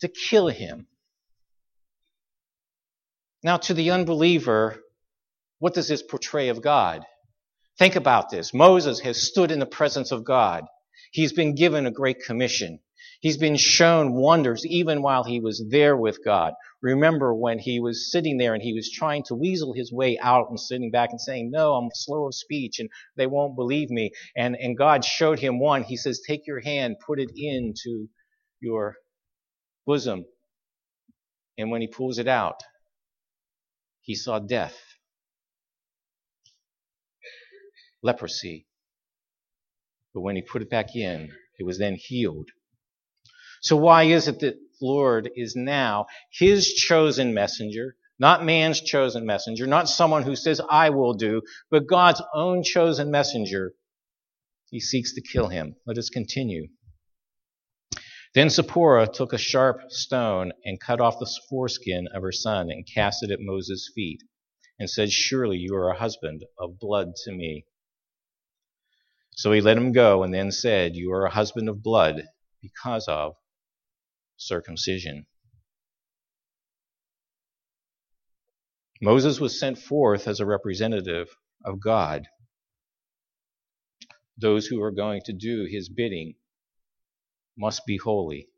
To 0.00 0.08
kill 0.08 0.48
him. 0.48 0.88
Now, 3.44 3.56
to 3.58 3.74
the 3.74 3.92
unbeliever, 3.92 4.80
what 5.60 5.74
does 5.74 5.86
this 5.86 6.02
portray 6.02 6.48
of 6.48 6.60
God? 6.60 7.04
Think 7.78 7.96
about 7.96 8.30
this. 8.30 8.52
Moses 8.52 9.00
has 9.00 9.20
stood 9.20 9.50
in 9.50 9.58
the 9.58 9.66
presence 9.66 10.12
of 10.12 10.24
God. 10.24 10.64
He's 11.10 11.32
been 11.32 11.54
given 11.54 11.86
a 11.86 11.90
great 11.90 12.22
commission. 12.24 12.80
He's 13.20 13.36
been 13.36 13.56
shown 13.56 14.14
wonders 14.14 14.66
even 14.66 15.00
while 15.00 15.22
he 15.24 15.38
was 15.40 15.64
there 15.70 15.96
with 15.96 16.24
God. 16.24 16.54
Remember 16.82 17.32
when 17.32 17.58
he 17.58 17.78
was 17.78 18.10
sitting 18.10 18.36
there 18.36 18.52
and 18.52 18.62
he 18.62 18.74
was 18.74 18.90
trying 18.90 19.22
to 19.24 19.36
weasel 19.36 19.72
his 19.74 19.92
way 19.92 20.18
out 20.18 20.48
and 20.50 20.58
sitting 20.58 20.90
back 20.90 21.10
and 21.10 21.20
saying, 21.20 21.50
No, 21.50 21.74
I'm 21.74 21.90
slow 21.94 22.26
of 22.26 22.34
speech 22.34 22.80
and 22.80 22.90
they 23.16 23.28
won't 23.28 23.54
believe 23.54 23.90
me. 23.90 24.10
And, 24.36 24.56
and 24.56 24.76
God 24.76 25.04
showed 25.04 25.38
him 25.38 25.60
one. 25.60 25.84
He 25.84 25.96
says, 25.96 26.20
Take 26.26 26.46
your 26.46 26.60
hand, 26.60 26.96
put 27.06 27.20
it 27.20 27.30
into 27.36 28.08
your 28.60 28.96
bosom. 29.86 30.24
And 31.56 31.70
when 31.70 31.80
he 31.80 31.86
pulls 31.86 32.18
it 32.18 32.26
out, 32.28 32.60
he 34.00 34.16
saw 34.16 34.40
death, 34.40 34.76
leprosy. 38.02 38.66
But 40.14 40.20
when 40.20 40.36
he 40.36 40.42
put 40.42 40.62
it 40.62 40.70
back 40.70 40.94
in, 40.94 41.30
it 41.58 41.64
was 41.64 41.78
then 41.78 41.96
healed. 41.96 42.50
So 43.62 43.76
why 43.76 44.04
is 44.04 44.28
it 44.28 44.40
that 44.40 44.58
Lord 44.80 45.30
is 45.36 45.54
now 45.54 46.06
his 46.30 46.72
chosen 46.74 47.32
messenger, 47.32 47.96
not 48.18 48.44
man's 48.44 48.80
chosen 48.80 49.24
messenger, 49.24 49.66
not 49.66 49.88
someone 49.88 50.24
who 50.24 50.34
says, 50.34 50.60
I 50.68 50.90
will 50.90 51.14
do, 51.14 51.42
but 51.70 51.86
God's 51.86 52.20
own 52.34 52.62
chosen 52.64 53.10
messenger? 53.10 53.74
He 54.70 54.80
seeks 54.80 55.14
to 55.14 55.22
kill 55.22 55.48
him. 55.48 55.76
Let 55.86 55.98
us 55.98 56.08
continue. 56.08 56.68
Then 58.34 58.48
Zipporah 58.48 59.08
took 59.12 59.32
a 59.32 59.38
sharp 59.38 59.92
stone 59.92 60.52
and 60.64 60.80
cut 60.80 61.00
off 61.00 61.18
the 61.18 61.30
foreskin 61.50 62.08
of 62.14 62.22
her 62.22 62.32
son 62.32 62.70
and 62.70 62.86
cast 62.86 63.22
it 63.22 63.30
at 63.30 63.40
Moses' 63.40 63.90
feet 63.94 64.22
and 64.78 64.88
said, 64.88 65.12
Surely 65.12 65.58
you 65.58 65.74
are 65.74 65.90
a 65.90 65.98
husband 65.98 66.44
of 66.58 66.78
blood 66.78 67.14
to 67.24 67.32
me. 67.32 67.66
So 69.34 69.52
he 69.52 69.60
let 69.60 69.76
him 69.76 69.92
go 69.92 70.22
and 70.22 70.32
then 70.32 70.52
said, 70.52 70.94
You 70.94 71.12
are 71.12 71.24
a 71.24 71.30
husband 71.30 71.68
of 71.68 71.82
blood 71.82 72.22
because 72.60 73.08
of 73.08 73.34
circumcision. 74.36 75.26
Moses 79.00 79.40
was 79.40 79.58
sent 79.58 79.78
forth 79.78 80.28
as 80.28 80.38
a 80.38 80.46
representative 80.46 81.28
of 81.64 81.80
God. 81.80 82.28
Those 84.38 84.66
who 84.66 84.82
are 84.82 84.92
going 84.92 85.22
to 85.24 85.32
do 85.32 85.64
his 85.64 85.88
bidding 85.88 86.34
must 87.56 87.84
be 87.86 87.96
holy. 87.96 88.48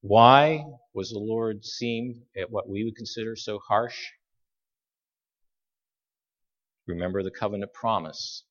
Why 0.00 0.64
was 0.94 1.10
the 1.10 1.18
Lord 1.18 1.64
seemed 1.64 2.22
at 2.36 2.50
what 2.50 2.68
we 2.68 2.84
would 2.84 2.96
consider 2.96 3.36
so 3.36 3.58
harsh? 3.58 3.98
Remember 6.88 7.22
the 7.22 7.30
covenant 7.30 7.72
promise. 7.72 8.44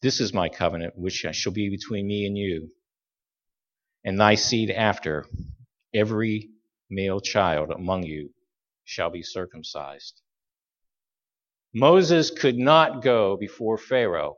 This 0.00 0.20
is 0.20 0.32
my 0.32 0.48
covenant 0.48 0.94
which 0.96 1.26
shall 1.32 1.52
be 1.52 1.68
between 1.68 2.06
me 2.06 2.24
and 2.26 2.38
you, 2.38 2.70
and 4.04 4.18
thy 4.18 4.36
seed 4.36 4.70
after. 4.70 5.26
Every 5.92 6.50
male 6.88 7.20
child 7.20 7.70
among 7.70 8.04
you 8.04 8.30
shall 8.84 9.10
be 9.10 9.22
circumcised. 9.22 10.20
Moses 11.74 12.30
could 12.30 12.56
not 12.56 13.02
go 13.02 13.36
before 13.36 13.76
Pharaoh 13.76 14.36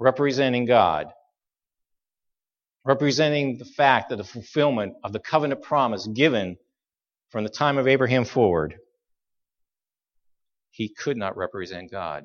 representing 0.00 0.64
God 0.64 1.12
representing 2.84 3.56
the 3.58 3.64
fact 3.64 4.10
that 4.10 4.16
the 4.16 4.24
fulfillment 4.24 4.94
of 5.02 5.12
the 5.12 5.18
covenant 5.18 5.62
promise 5.62 6.06
given 6.06 6.56
from 7.30 7.44
the 7.44 7.50
time 7.50 7.78
of 7.78 7.88
Abraham 7.88 8.24
forward, 8.24 8.76
he 10.74 10.88
could 10.88 11.16
not 11.16 11.36
represent 11.36 11.88
God. 11.88 12.24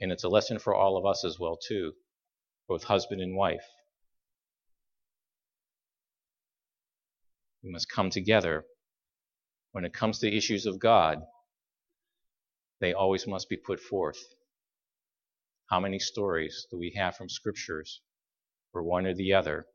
And 0.00 0.12
it's 0.12 0.22
a 0.22 0.28
lesson 0.28 0.60
for 0.60 0.72
all 0.72 0.96
of 0.96 1.04
us 1.04 1.24
as 1.24 1.40
well, 1.40 1.56
too, 1.56 1.92
both 2.68 2.84
husband 2.84 3.20
and 3.20 3.36
wife. 3.36 3.66
We 7.64 7.72
must 7.72 7.90
come 7.90 8.08
together. 8.08 8.64
When 9.72 9.84
it 9.84 9.92
comes 9.92 10.20
to 10.20 10.32
issues 10.32 10.64
of 10.64 10.78
God, 10.78 11.18
they 12.80 12.92
always 12.92 13.26
must 13.26 13.48
be 13.48 13.56
put 13.56 13.80
forth. 13.80 14.20
How 15.68 15.80
many 15.80 15.98
stories 15.98 16.68
do 16.70 16.78
we 16.78 16.92
have 16.96 17.16
from 17.16 17.28
scriptures 17.28 18.00
where 18.70 18.84
one 18.84 19.06
or 19.06 19.14
the 19.14 19.34
other 19.34 19.66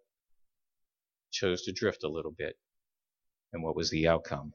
chose 1.31 1.63
to 1.63 1.73
drift 1.73 2.05
a 2.05 2.09
little 2.09 2.31
bit? 2.31 2.55
And 3.55 3.63
what 3.63 3.77
was 3.77 3.89
the 3.89 4.09
outcome? 4.09 4.53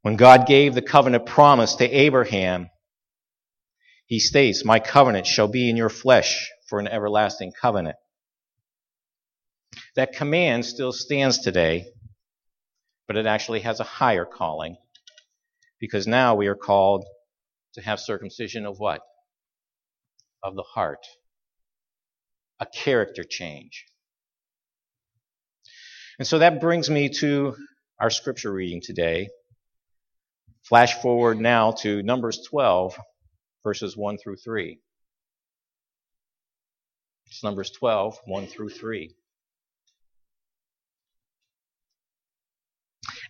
When 0.00 0.16
God 0.16 0.46
gave 0.46 0.74
the 0.74 0.80
covenant 0.80 1.26
promise 1.26 1.74
to 1.74 1.84
Abraham, 1.84 2.70
he 4.06 4.18
states, 4.18 4.64
My 4.64 4.80
covenant 4.80 5.26
shall 5.26 5.46
be 5.46 5.68
in 5.68 5.76
your 5.76 5.90
flesh 5.90 6.50
for 6.68 6.80
an 6.80 6.88
everlasting 6.88 7.52
covenant. 7.60 7.96
That 9.94 10.14
command 10.14 10.64
still 10.64 10.92
stands 10.92 11.38
today, 11.38 11.84
but 13.06 13.18
it 13.18 13.26
actually 13.26 13.60
has 13.60 13.78
a 13.78 13.84
higher 13.84 14.24
calling 14.24 14.78
because 15.78 16.06
now 16.06 16.34
we 16.34 16.46
are 16.46 16.56
called 16.56 17.04
to 17.74 17.82
have 17.82 18.00
circumcision 18.00 18.64
of 18.64 18.78
what? 18.78 19.02
Of 20.42 20.56
the 20.56 20.62
heart. 20.62 21.06
A 22.58 22.64
character 22.64 23.22
change. 23.22 23.84
And 26.18 26.26
so 26.26 26.38
that 26.38 26.60
brings 26.60 26.88
me 26.88 27.10
to 27.20 27.54
our 28.00 28.10
scripture 28.10 28.52
reading 28.52 28.80
today. 28.82 29.28
Flash 30.62 30.94
forward 31.00 31.38
now 31.38 31.72
to 31.72 32.02
Numbers 32.02 32.40
12, 32.48 32.98
verses 33.62 33.96
1 33.96 34.18
through 34.18 34.36
3. 34.36 34.78
It's 37.26 37.44
Numbers 37.44 37.70
12, 37.70 38.18
1 38.24 38.46
through 38.46 38.70
3. 38.70 39.14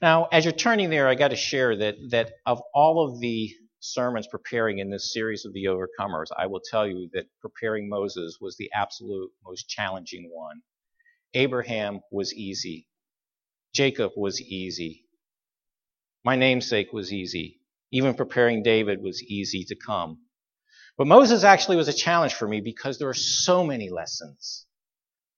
Now, 0.00 0.28
as 0.30 0.44
you're 0.44 0.52
turning 0.52 0.90
there, 0.90 1.08
I 1.08 1.14
got 1.14 1.28
to 1.28 1.36
share 1.36 1.76
that, 1.76 1.96
that 2.10 2.32
of 2.44 2.62
all 2.72 3.04
of 3.04 3.20
the 3.20 3.50
sermons 3.80 4.28
preparing 4.28 4.78
in 4.78 4.90
this 4.90 5.12
series 5.12 5.44
of 5.44 5.52
the 5.52 5.64
overcomers, 5.64 6.26
I 6.36 6.46
will 6.46 6.60
tell 6.60 6.86
you 6.86 7.08
that 7.14 7.26
preparing 7.40 7.88
Moses 7.88 8.38
was 8.40 8.56
the 8.56 8.70
absolute 8.74 9.30
most 9.44 9.68
challenging 9.68 10.30
one. 10.32 10.62
Abraham 11.36 12.00
was 12.10 12.32
easy. 12.32 12.88
Jacob 13.74 14.12
was 14.16 14.40
easy. 14.40 15.04
My 16.24 16.34
namesake 16.34 16.92
was 16.94 17.12
easy. 17.12 17.60
Even 17.92 18.14
preparing 18.14 18.62
David 18.62 19.02
was 19.02 19.22
easy 19.22 19.64
to 19.64 19.76
come. 19.76 20.18
But 20.96 21.06
Moses 21.06 21.44
actually 21.44 21.76
was 21.76 21.88
a 21.88 21.92
challenge 21.92 22.32
for 22.32 22.48
me 22.48 22.62
because 22.62 22.98
there 22.98 23.10
are 23.10 23.14
so 23.14 23.62
many 23.64 23.90
lessons 23.90 24.66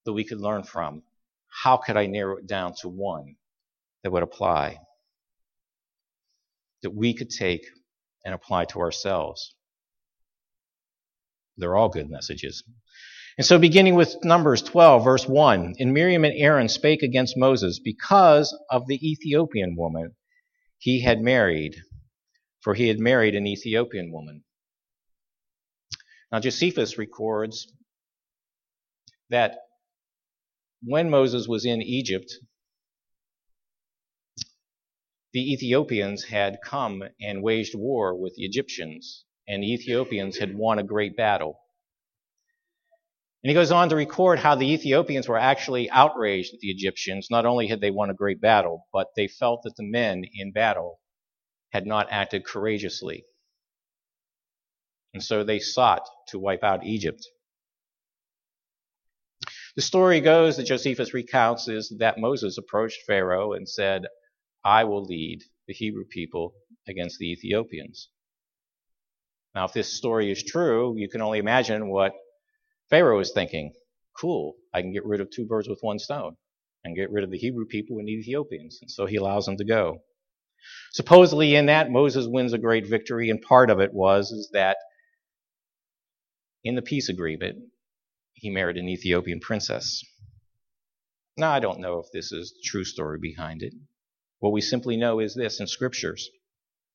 that 0.05 0.13
we 0.13 0.25
could 0.25 0.41
learn 0.41 0.63
from. 0.63 1.03
How 1.49 1.77
could 1.77 1.97
I 1.97 2.07
narrow 2.07 2.37
it 2.37 2.47
down 2.47 2.75
to 2.83 2.89
one 2.89 3.35
that 4.05 4.13
would 4.13 4.23
apply? 4.23 4.79
That 6.83 6.95
we 6.95 7.13
could 7.13 7.31
take 7.31 7.67
and 8.25 8.35
apply 8.35 8.67
to 8.67 8.79
ourselves. 8.79 9.57
They're 11.57 11.75
all 11.75 11.89
good 11.89 12.09
messages. 12.09 12.63
And 13.39 13.47
so, 13.47 13.57
beginning 13.57 13.95
with 13.95 14.17
Numbers 14.25 14.63
12, 14.63 15.05
verse 15.05 15.29
1, 15.29 15.77
and 15.79 15.95
Miriam 15.95 16.25
and 16.25 16.35
Aaron 16.37 16.69
spake 16.69 17.05
against 17.05 17.37
Moses 17.37 17.79
because 17.79 18.53
of 18.69 18.89
the 18.89 18.99
Ethiopian 19.09 19.77
woman 19.77 20.17
he 20.77 21.03
had 21.03 21.21
married, 21.21 21.77
for 22.63 22.75
he 22.75 22.89
had 22.89 22.99
married 22.99 23.37
an 23.37 23.47
Ethiopian 23.47 24.11
woman. 24.11 24.43
Now, 26.33 26.41
Josephus 26.41 26.99
records 26.99 27.73
that 29.31 29.59
when 30.83 31.09
Moses 31.09 31.47
was 31.47 31.65
in 31.65 31.81
Egypt, 31.81 32.35
the 35.33 35.53
Ethiopians 35.53 36.25
had 36.25 36.59
come 36.65 37.05
and 37.21 37.45
waged 37.45 37.77
war 37.77 38.17
with 38.17 38.35
the 38.35 38.45
Egyptians, 38.45 39.27
and 39.47 39.63
the 39.63 39.73
Ethiopians 39.73 40.39
had 40.39 40.57
won 40.57 40.81
a 40.81 40.83
great 40.83 41.17
battle. 41.17 41.61
And 43.43 43.51
he 43.51 43.55
goes 43.55 43.71
on 43.71 43.89
to 43.91 43.97
record 43.97 44.41
how 44.41 44.57
the 44.57 44.73
Ethiopians 44.73 45.29
were 45.29 45.39
actually 45.39 45.89
outraged 45.91 46.55
at 46.55 46.61
the 46.61 46.71
Egyptians. 46.71 47.29
Not 47.31 47.47
only 47.47 47.69
had 47.69 47.81
they 47.81 47.91
won 47.91 48.11
a 48.11 48.15
great 48.15 48.41
battle, 48.41 48.87
but 48.93 49.09
they 49.15 49.29
felt 49.29 49.63
that 49.63 49.77
the 49.77 49.85
men 49.85 50.25
in 50.35 50.53
battle 50.53 50.99
had 51.71 51.87
not 51.87 52.09
acted 52.11 52.45
courageously. 52.45 53.25
And 55.15 55.23
so 55.23 55.45
they 55.45 55.61
sought 55.61 56.03
to 56.29 56.39
wipe 56.39 56.65
out 56.65 56.85
Egypt. 56.85 57.25
The 59.77 59.83
story 59.83 60.21
goes 60.21 60.57
that 60.57 60.67
Josephus 60.67 61.15
recounts 61.15 61.69
is 61.69 61.95
that 62.01 62.19
Moses 62.19 62.59
approached 62.59 63.05
Pharaoh 63.07 63.53
and 63.53 63.69
said, 63.69 64.07
I 64.65 64.83
will 64.83 65.05
lead 65.05 65.45
the 65.69 65.75
Hebrew 65.75 66.05
people 66.05 66.55
against 66.89 67.19
the 67.19 67.31
Ethiopians. 67.31 68.09
Now, 69.55 69.67
if 69.67 69.73
this 69.73 69.97
story 69.97 70.33
is 70.33 70.43
true, 70.43 70.95
you 70.97 71.09
can 71.09 71.23
only 71.23 71.39
imagine 71.39 71.89
what 71.89 72.13
Pharaoh 72.91 73.21
is 73.21 73.33
thinking. 73.33 73.73
Cool, 74.19 74.55
I 74.75 74.83
can 74.83 74.93
get 74.93 75.05
rid 75.05 75.21
of 75.21 75.31
two 75.31 75.47
birds 75.47 75.69
with 75.69 75.79
one 75.83 75.99
stone 75.99 76.37
and 76.85 76.97
get 76.97 77.11
rid 77.11 77.25
of 77.25 77.31
the 77.31 77.39
Hebrew 77.39 77.67
people 77.67 77.99
and 77.99 78.09
Ethiopians. 78.09 78.79
And 78.81 78.91
so 78.91 79.07
he 79.07 79.17
allows 79.17 79.47
them 79.47 79.57
to 79.59 79.65
go. 79.65 80.03
Supposedly, 80.93 81.55
in 81.55 81.67
that, 81.67 81.91
Moses 81.91 82.27
wins 82.27 82.53
a 82.53 82.59
great 82.59 82.87
victory, 82.87 83.31
and 83.31 83.41
part 83.41 83.71
of 83.71 83.81
it 83.81 83.95
was 83.95 84.33
is 84.33 84.51
that 84.53 84.77
in 86.65 86.75
the 86.75 86.83
peace 86.83 87.09
agreement, 87.09 87.59
he 88.35 88.51
married 88.51 88.77
an 88.77 88.89
Ethiopian 88.89 89.41
princess. 89.41 90.03
Now, 91.37 91.53
I 91.53 91.61
don't 91.61 91.81
know 91.81 92.01
if 92.01 92.07
this 92.13 92.33
is 92.33 92.53
the 92.53 92.69
true 92.69 92.85
story 92.85 93.19
behind 93.21 93.63
it. 93.63 93.73
What 94.41 94.53
we 94.53 94.61
simply 94.61 94.97
know 94.97 95.21
is 95.21 95.35
this 95.35 95.61
in 95.61 95.67
scriptures, 95.69 96.29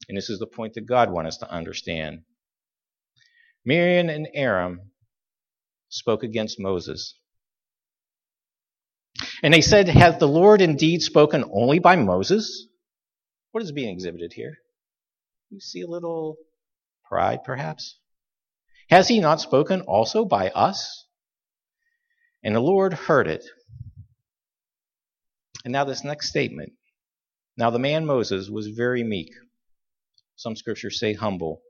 and 0.09 0.17
this 0.17 0.29
is 0.29 0.39
the 0.39 0.47
point 0.47 0.73
that 0.73 0.85
God 0.87 1.11
wants 1.11 1.29
us 1.29 1.37
to 1.37 1.49
understand. 1.49 2.23
Miriam 3.65 4.09
and 4.09 4.27
Aaron 4.33 4.91
spoke 5.93 6.23
against 6.23 6.59
Moses. 6.59 7.15
And 9.43 9.53
they 9.53 9.61
said, 9.61 9.87
Hath 9.87 10.19
the 10.19 10.27
Lord 10.27 10.61
indeed 10.61 11.01
spoken 11.01 11.43
only 11.53 11.79
by 11.79 11.95
Moses? 11.95 12.67
What 13.51 13.63
is 13.63 13.71
being 13.71 13.93
exhibited 13.93 14.33
here? 14.33 14.57
You 15.51 15.59
see 15.59 15.81
a 15.81 15.87
little 15.87 16.37
pride, 17.07 17.43
perhaps? 17.43 17.99
Has 18.89 19.07
he 19.07 19.19
not 19.19 19.39
spoken 19.39 19.81
also 19.81 20.25
by 20.25 20.49
us? 20.49 21.05
And 22.43 22.55
the 22.55 22.59
Lord 22.59 22.93
heard 22.93 23.27
it. 23.27 23.45
And 25.63 25.71
now, 25.71 25.85
this 25.85 26.03
next 26.03 26.27
statement 26.29 26.73
now 27.55 27.69
the 27.69 27.79
man 27.79 28.05
Moses 28.07 28.49
was 28.49 28.67
very 28.67 29.03
meek, 29.03 29.31
some 30.35 30.55
scriptures 30.55 30.99
say 30.99 31.13
humble, 31.13 31.61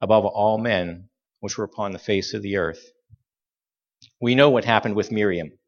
above 0.00 0.24
all 0.24 0.58
men 0.58 1.08
which 1.40 1.58
were 1.58 1.64
upon 1.64 1.90
the 1.90 1.98
face 1.98 2.34
of 2.34 2.42
the 2.42 2.56
earth. 2.56 2.92
We 4.22 4.36
know 4.36 4.50
what 4.50 4.64
happened 4.64 4.94
with 4.94 5.10
Miriam. 5.10 5.58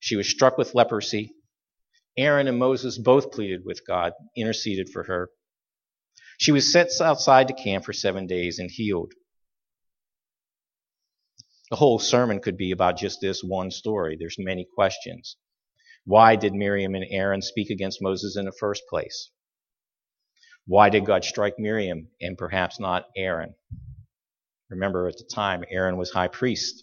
She 0.00 0.16
was 0.16 0.28
struck 0.28 0.58
with 0.58 0.74
leprosy. 0.74 1.36
Aaron 2.16 2.48
and 2.48 2.58
Moses 2.58 2.98
both 2.98 3.30
pleaded 3.30 3.64
with 3.64 3.86
God, 3.86 4.14
interceded 4.36 4.88
for 4.92 5.04
her. 5.04 5.30
She 6.38 6.50
was 6.50 6.72
set 6.72 6.88
outside 7.00 7.46
the 7.46 7.52
camp 7.52 7.84
for 7.84 7.92
seven 7.92 8.26
days 8.26 8.58
and 8.58 8.68
healed. 8.68 9.12
The 11.70 11.76
whole 11.76 12.00
sermon 12.00 12.40
could 12.40 12.56
be 12.56 12.72
about 12.72 12.96
just 12.96 13.20
this 13.20 13.44
one 13.44 13.70
story. 13.70 14.16
There's 14.18 14.36
many 14.40 14.66
questions. 14.74 15.36
Why 16.04 16.34
did 16.34 16.54
Miriam 16.54 16.96
and 16.96 17.06
Aaron 17.08 17.42
speak 17.42 17.70
against 17.70 18.02
Moses 18.02 18.36
in 18.36 18.46
the 18.46 18.52
first 18.58 18.82
place? 18.90 19.30
Why 20.66 20.88
did 20.88 21.06
God 21.06 21.24
strike 21.24 21.60
Miriam 21.60 22.08
and 22.20 22.36
perhaps 22.36 22.80
not 22.80 23.06
Aaron? 23.16 23.54
Remember, 24.68 25.06
at 25.06 25.16
the 25.16 25.30
time, 25.32 25.62
Aaron 25.70 25.96
was 25.96 26.10
high 26.10 26.28
priest. 26.28 26.82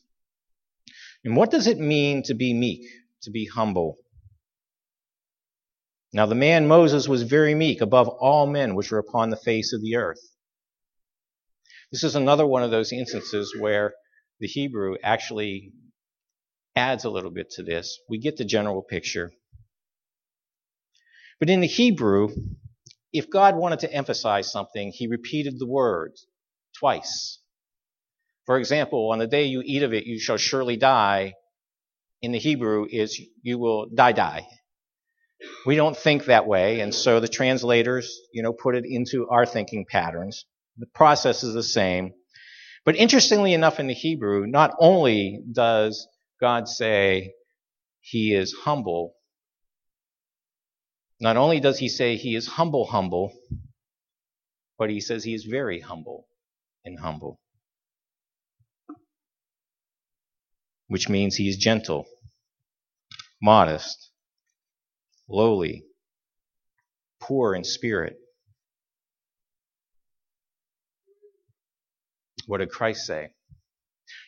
And 1.25 1.35
what 1.35 1.49
does 1.49 1.65
it 1.65 1.79
mean 1.79 2.21
to 2.23 2.35
be 2.35 2.53
meek, 2.53 2.87
to 3.23 3.31
be 3.31 3.47
humble? 3.47 3.97
Now, 6.13 6.27
the 6.27 6.35
man 6.35 6.67
Moses 6.67 7.07
was 7.09 7.23
very 7.23 7.55
meek 7.55 7.81
above 7.81 8.07
all 8.07 8.45
men 8.45 8.75
which 8.75 8.91
were 8.91 8.99
upon 8.99 9.31
the 9.31 9.35
face 9.35 9.73
of 9.73 9.81
the 9.81 9.95
earth. 9.95 10.21
This 11.91 12.03
is 12.03 12.15
another 12.15 12.45
one 12.45 12.61
of 12.61 12.71
those 12.71 12.93
instances 12.93 13.55
where 13.59 13.95
the 14.39 14.47
Hebrew 14.47 14.95
actually 15.03 15.73
adds 16.75 17.05
a 17.05 17.09
little 17.09 17.31
bit 17.31 17.49
to 17.51 17.63
this. 17.63 17.99
We 18.07 18.19
get 18.19 18.37
the 18.37 18.45
general 18.45 18.83
picture. 18.83 19.31
But 21.39 21.49
in 21.49 21.59
the 21.59 21.67
Hebrew, 21.67 22.29
if 23.11 23.29
God 23.29 23.55
wanted 23.55 23.79
to 23.79 23.91
emphasize 23.91 24.51
something, 24.51 24.91
he 24.93 25.07
repeated 25.07 25.57
the 25.57 25.67
word 25.67 26.13
twice. 26.77 27.39
For 28.45 28.57
example, 28.57 29.11
on 29.11 29.19
the 29.19 29.27
day 29.27 29.45
you 29.45 29.61
eat 29.65 29.83
of 29.83 29.93
it, 29.93 30.05
you 30.05 30.19
shall 30.19 30.37
surely 30.37 30.77
die. 30.77 31.33
In 32.21 32.31
the 32.31 32.39
Hebrew 32.39 32.85
is 32.89 33.19
you 33.41 33.57
will 33.57 33.87
die, 33.93 34.11
die. 34.11 34.47
We 35.65 35.75
don't 35.75 35.97
think 35.97 36.25
that 36.25 36.47
way, 36.47 36.79
and 36.79 36.93
so 36.93 37.19
the 37.19 37.27
translators, 37.27 38.19
you 38.31 38.41
know, 38.41 38.53
put 38.53 38.75
it 38.75 38.85
into 38.85 39.27
our 39.29 39.45
thinking 39.45 39.85
patterns. 39.89 40.45
The 40.77 40.87
process 40.87 41.43
is 41.43 41.53
the 41.53 41.63
same. 41.63 42.13
But 42.85 42.95
interestingly 42.95 43.53
enough, 43.53 43.79
in 43.79 43.87
the 43.87 43.93
Hebrew, 43.93 44.45
not 44.47 44.71
only 44.79 45.41
does 45.51 46.07
God 46.39 46.67
say 46.67 47.33
he 47.99 48.33
is 48.33 48.53
humble, 48.53 49.15
not 51.19 51.37
only 51.37 51.59
does 51.59 51.79
he 51.79 51.89
say 51.89 52.15
he 52.15 52.35
is 52.35 52.47
humble, 52.47 52.85
humble, 52.85 53.33
but 54.77 54.89
he 54.89 54.99
says 54.99 55.23
he 55.23 55.33
is 55.33 55.45
very 55.45 55.79
humble 55.79 56.27
and 56.83 56.99
humble. 56.99 57.39
Which 60.87 61.09
means 61.09 61.35
he 61.35 61.49
is 61.49 61.57
gentle, 61.57 62.05
modest, 63.41 64.11
lowly, 65.27 65.85
poor 67.19 67.55
in 67.55 67.63
spirit. 67.63 68.17
What 72.45 72.59
did 72.59 72.69
Christ 72.69 73.05
say? 73.05 73.31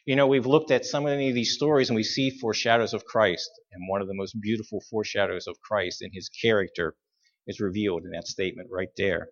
You 0.06 0.16
know, 0.16 0.26
we've 0.26 0.48
looked 0.48 0.72
at 0.72 0.86
so 0.86 1.02
many 1.02 1.30
of 1.30 1.36
these 1.36 1.54
stories 1.54 1.90
and 1.90 1.96
we 1.96 2.04
see 2.04 2.32
foreshadows 2.32 2.94
of 2.94 3.06
Christ. 3.06 3.50
And 3.72 3.88
one 3.88 4.02
of 4.02 4.08
the 4.08 4.16
most 4.16 4.40
beautiful 4.42 4.82
foreshadows 4.90 5.46
of 5.48 5.62
Christ 5.62 6.02
in 6.02 6.12
his 6.14 6.30
character 6.30 6.96
is 7.46 7.60
revealed 7.60 8.04
in 8.04 8.12
that 8.12 8.28
statement 8.28 8.70
right 8.72 8.90
there. 8.98 9.30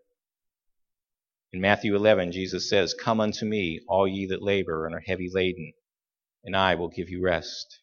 In 1.51 1.61
Matthew 1.61 1.95
11, 1.95 2.31
Jesus 2.33 2.69
says, 2.69 2.93
Come 2.93 3.19
unto 3.19 3.45
me, 3.45 3.79
all 3.87 4.07
ye 4.07 4.27
that 4.27 4.43
labor 4.43 4.85
and 4.85 4.93
are 4.93 5.03
heavy 5.05 5.29
laden, 5.31 5.73
and 6.45 6.55
I 6.55 6.75
will 6.75 6.89
give 6.89 7.09
you 7.09 7.23
rest. 7.23 7.79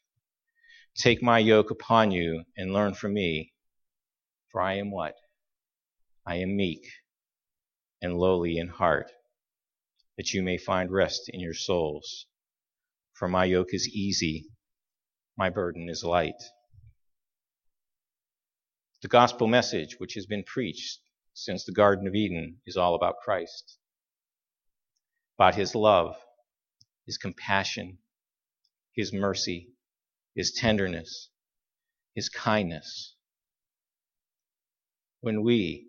Take 0.95 1.23
my 1.23 1.41
yoke 1.41 1.71
upon 1.71 2.13
you 2.13 2.45
and 2.57 2.73
learn 2.73 2.95
from 2.95 3.13
me, 3.13 3.53
for 4.51 4.61
I 4.61 4.75
am 4.75 4.93
what? 4.93 5.17
I 6.25 6.37
am 6.37 6.57
meek 6.57 6.87
and 8.01 8.17
lowly 8.17 8.59
in 8.59 8.69
heart, 8.69 9.11
that 10.17 10.33
you 10.33 10.43
may 10.43 10.59
find 10.59 10.93
rest 10.93 11.29
in 11.29 11.41
your 11.41 11.55
souls. 11.55 12.27
For 13.15 13.27
my 13.27 13.45
yoke 13.47 13.73
is 13.75 13.89
easy, 13.89 14.47
my 15.37 15.51
burden 15.51 15.89
is 15.89 16.05
light. 16.05 16.41
The 19.03 19.09
gospel 19.09 19.49
message, 19.49 19.97
which 19.99 20.15
has 20.15 20.27
been 20.27 20.45
preached 20.45 21.01
since 21.35 21.65
the 21.65 21.73
Garden 21.73 22.07
of 22.07 22.15
Eden, 22.15 22.61
is 22.67 22.77
all 22.77 22.95
about 22.95 23.17
Christ, 23.25 23.79
about 25.37 25.57
his 25.57 25.75
love, 25.75 26.15
his 27.07 27.19
compassion, 27.19 27.99
his 28.95 29.13
mercy, 29.13 29.69
his 30.35 30.53
tenderness, 30.53 31.31
his 32.15 32.29
kindness. 32.29 33.15
When 35.21 35.43
we, 35.43 35.87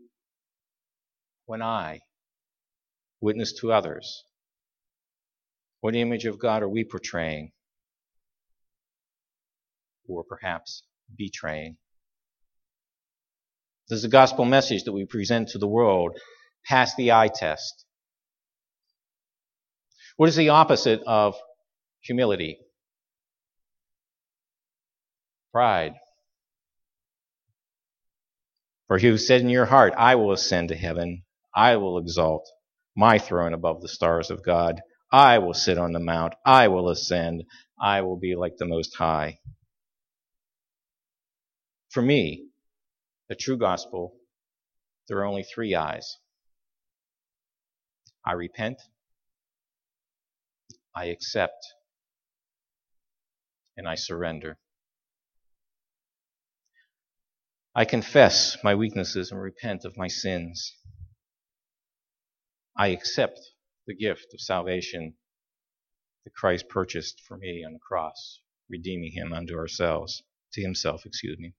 when 1.45 1.61
I, 1.61 2.01
witness 3.19 3.53
to 3.59 3.71
others, 3.71 4.23
what 5.81 5.95
image 5.95 6.25
of 6.25 6.39
God 6.39 6.63
are 6.63 6.69
we 6.69 6.83
portraying? 6.83 7.51
Or 10.07 10.23
perhaps 10.23 10.83
betraying? 11.17 11.77
Does 13.89 14.01
the 14.01 14.07
gospel 14.07 14.45
message 14.45 14.83
that 14.83 14.93
we 14.93 15.05
present 15.05 15.49
to 15.49 15.57
the 15.57 15.67
world 15.67 16.17
pass 16.65 16.95
the 16.95 17.11
eye 17.11 17.29
test? 17.33 17.85
What 20.15 20.29
is 20.29 20.35
the 20.35 20.49
opposite 20.49 21.01
of 21.05 21.35
humility? 22.01 22.59
Pride. 25.53 25.93
For 28.87 28.97
you 28.97 29.17
said 29.17 29.41
in 29.41 29.49
your 29.49 29.67
heart, 29.67 29.93
I 29.95 30.15
will 30.15 30.31
ascend 30.31 30.69
to 30.69 30.75
heaven, 30.75 31.23
I 31.55 31.77
will 31.77 31.99
exalt 31.99 32.49
my 32.95 33.19
throne 33.19 33.53
above 33.53 33.81
the 33.81 33.87
stars 33.87 34.31
of 34.31 34.43
God. 34.43 34.81
I 35.11 35.37
will 35.37 35.53
sit 35.53 35.77
on 35.77 35.91
the 35.91 35.99
mount. 35.99 36.33
I 36.43 36.69
will 36.69 36.89
ascend. 36.89 37.43
I 37.79 38.01
will 38.01 38.17
be 38.17 38.35
like 38.35 38.57
the 38.57 38.65
Most 38.65 38.95
High. 38.95 39.37
For 41.91 42.01
me, 42.01 42.47
the 43.29 43.35
true 43.35 43.57
gospel, 43.57 44.15
there 45.07 45.19
are 45.19 45.25
only 45.25 45.43
three 45.43 45.75
eyes. 45.75 46.17
I 48.25 48.33
repent, 48.33 48.81
I 50.95 51.05
accept, 51.05 51.63
and 53.77 53.87
I 53.87 53.95
surrender. 53.95 54.57
I 57.75 57.85
confess 57.85 58.57
my 58.63 58.75
weaknesses 58.75 59.31
and 59.31 59.41
repent 59.41 59.83
of 59.83 59.97
my 59.97 60.07
sins. 60.07 60.75
I 62.77 62.89
accept 62.89 63.39
the 63.87 63.95
gift 63.95 64.27
of 64.33 64.41
salvation 64.41 65.15
that 66.23 66.35
Christ 66.35 66.69
purchased 66.69 67.21
for 67.27 67.35
me 67.35 67.63
on 67.65 67.73
the 67.73 67.79
cross, 67.79 68.41
redeeming 68.69 69.11
him 69.11 69.33
unto 69.33 69.55
ourselves, 69.55 70.21
to 70.53 70.61
himself, 70.61 71.05
excuse 71.05 71.39
me. 71.39 71.55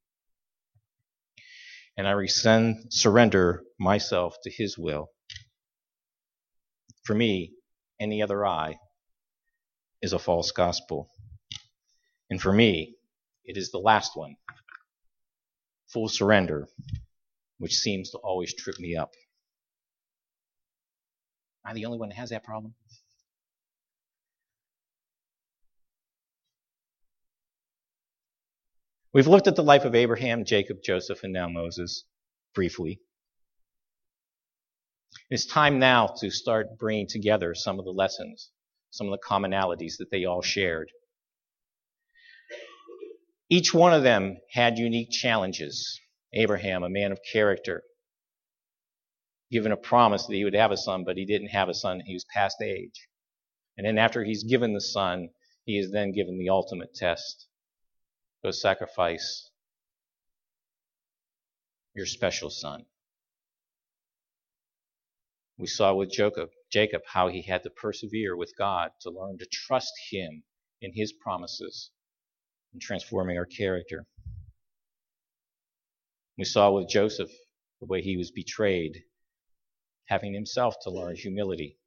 And 1.96 2.06
I 2.06 2.12
resend, 2.12 2.92
surrender 2.92 3.64
myself 3.78 4.36
to 4.44 4.50
his 4.50 4.78
will. 4.78 5.08
For 7.02 7.14
me, 7.14 7.54
any 8.00 8.22
other 8.22 8.46
eye 8.46 8.76
is 10.00 10.12
a 10.12 10.18
false 10.20 10.52
gospel. 10.52 11.10
And 12.30 12.40
for 12.40 12.52
me, 12.52 12.96
it 13.44 13.56
is 13.56 13.70
the 13.70 13.78
last 13.78 14.12
one, 14.16 14.36
full 15.94 16.08
surrender, 16.08 16.68
which 17.58 17.72
seems 17.72 18.10
to 18.10 18.18
always 18.18 18.52
trip 18.52 18.78
me 18.80 18.96
up. 18.96 19.12
Am 21.64 21.70
I 21.70 21.74
the 21.74 21.86
only 21.86 21.98
one 21.98 22.10
that 22.10 22.16
has 22.16 22.30
that 22.30 22.44
problem? 22.44 22.74
We've 29.14 29.28
looked 29.28 29.46
at 29.46 29.54
the 29.54 29.62
life 29.62 29.84
of 29.84 29.94
Abraham, 29.94 30.44
Jacob, 30.44 30.78
Joseph, 30.84 31.22
and 31.22 31.32
now 31.32 31.48
Moses 31.48 32.04
briefly. 32.52 33.00
It's 35.30 35.46
time 35.46 35.78
now 35.78 36.08
to 36.18 36.30
start 36.30 36.76
bringing 36.76 37.06
together 37.06 37.54
some 37.54 37.78
of 37.78 37.84
the 37.84 37.92
lessons, 37.92 38.50
some 38.90 39.06
of 39.06 39.12
the 39.12 39.24
commonalities 39.24 39.98
that 39.98 40.10
they 40.10 40.24
all 40.24 40.42
shared. 40.42 40.90
Each 43.56 43.72
one 43.72 43.94
of 43.94 44.02
them 44.02 44.38
had 44.50 44.78
unique 44.78 45.12
challenges. 45.12 46.00
Abraham, 46.32 46.82
a 46.82 46.88
man 46.88 47.12
of 47.12 47.20
character, 47.32 47.84
given 49.48 49.70
a 49.70 49.76
promise 49.76 50.26
that 50.26 50.34
he 50.34 50.42
would 50.42 50.56
have 50.56 50.72
a 50.72 50.76
son, 50.76 51.04
but 51.04 51.16
he 51.16 51.24
didn't 51.24 51.50
have 51.50 51.68
a 51.68 51.74
son. 51.74 52.00
He 52.00 52.14
was 52.14 52.26
past 52.34 52.60
age. 52.60 53.08
And 53.76 53.86
then 53.86 53.96
after 53.96 54.24
he's 54.24 54.42
given 54.42 54.72
the 54.72 54.80
son, 54.80 55.28
he 55.66 55.78
is 55.78 55.92
then 55.92 56.10
given 56.10 56.36
the 56.36 56.48
ultimate 56.48 56.96
test. 56.96 57.46
Go 58.42 58.50
sacrifice 58.50 59.52
your 61.94 62.06
special 62.06 62.50
son. 62.50 62.86
We 65.58 65.68
saw 65.68 65.94
with 65.94 66.10
Jacob, 66.10 66.50
Jacob 66.72 67.02
how 67.06 67.28
he 67.28 67.42
had 67.42 67.62
to 67.62 67.70
persevere 67.70 68.36
with 68.36 68.52
God 68.58 68.90
to 69.02 69.10
learn 69.10 69.38
to 69.38 69.46
trust 69.46 69.92
him 70.10 70.42
in 70.80 70.92
His 70.92 71.12
promises 71.12 71.92
and 72.74 72.82
transforming 72.82 73.38
our 73.38 73.46
character. 73.46 74.04
We 76.36 76.44
saw 76.44 76.72
with 76.72 76.88
Joseph 76.88 77.30
the 77.80 77.86
way 77.86 78.02
he 78.02 78.16
was 78.16 78.30
betrayed, 78.30 79.04
having 80.06 80.34
himself 80.34 80.74
to 80.82 80.90
learn 80.90 81.16
humility. 81.16 81.78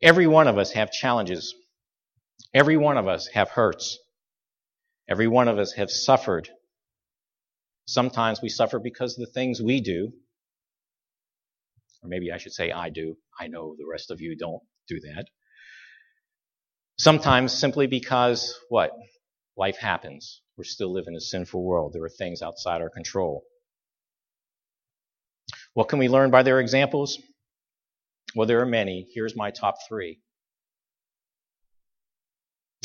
Every 0.00 0.26
one 0.26 0.48
of 0.48 0.56
us 0.56 0.72
have 0.72 0.90
challenges. 0.90 1.54
Every 2.54 2.76
one 2.76 2.96
of 2.96 3.08
us 3.08 3.26
have 3.28 3.50
hurts. 3.50 3.98
Every 5.08 5.26
one 5.26 5.48
of 5.48 5.58
us 5.58 5.72
have 5.72 5.90
suffered. 5.90 6.48
Sometimes 7.86 8.40
we 8.40 8.48
suffer 8.48 8.78
because 8.78 9.18
of 9.18 9.26
the 9.26 9.32
things 9.32 9.60
we 9.60 9.80
do. 9.80 10.12
Or 12.02 12.08
maybe 12.08 12.32
I 12.32 12.38
should 12.38 12.52
say 12.52 12.70
I 12.70 12.90
do. 12.90 13.16
I 13.38 13.48
know 13.48 13.74
the 13.76 13.86
rest 13.90 14.10
of 14.10 14.20
you 14.20 14.36
don't 14.36 14.62
do 14.88 15.00
that. 15.00 15.26
Sometimes 17.02 17.52
simply 17.52 17.88
because 17.88 18.56
what? 18.68 18.92
Life 19.56 19.76
happens. 19.76 20.40
We're 20.56 20.62
still 20.62 20.92
live 20.92 21.06
in 21.08 21.16
a 21.16 21.20
sinful 21.20 21.60
world. 21.60 21.92
There 21.92 22.04
are 22.04 22.08
things 22.08 22.42
outside 22.42 22.80
our 22.80 22.90
control. 22.90 23.42
What 25.74 25.88
can 25.88 25.98
we 25.98 26.06
learn 26.06 26.30
by 26.30 26.44
their 26.44 26.60
examples? 26.60 27.18
Well, 28.36 28.46
there 28.46 28.60
are 28.60 28.66
many. 28.66 29.08
Here's 29.12 29.34
my 29.34 29.50
top 29.50 29.78
three. 29.88 30.20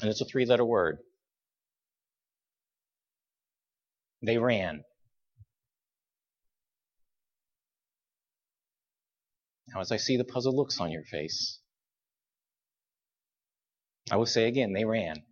And 0.01 0.09
it's 0.09 0.21
a 0.21 0.25
three 0.25 0.45
letter 0.45 0.65
word. 0.65 0.97
They 4.23 4.39
ran. 4.39 4.81
Now, 9.67 9.81
as 9.81 9.91
I 9.91 9.97
see 9.97 10.17
the 10.17 10.23
puzzled 10.23 10.55
looks 10.55 10.79
on 10.79 10.89
your 10.89 11.03
face, 11.03 11.59
I 14.11 14.17
will 14.17 14.25
say 14.25 14.47
again, 14.47 14.73
they 14.73 14.85
ran. 14.85 15.23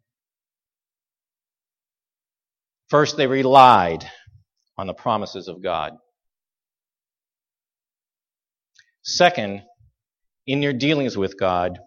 First, 2.90 3.18
they 3.18 3.28
relied 3.28 4.10
on 4.78 4.88
the 4.88 4.94
promises 4.94 5.48
of 5.48 5.64
God. 5.64 5.94
Second, 9.04 9.64
in 10.46 10.60
their 10.60 10.74
dealings 10.74 11.18
with 11.18 11.40
God, 11.40 11.80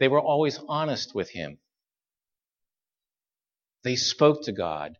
they 0.00 0.08
were 0.08 0.20
always 0.20 0.58
honest 0.68 1.14
with 1.14 1.30
Him. 1.30 1.58
They 3.84 3.96
spoke 3.96 4.44
to 4.44 4.52
God 4.52 4.96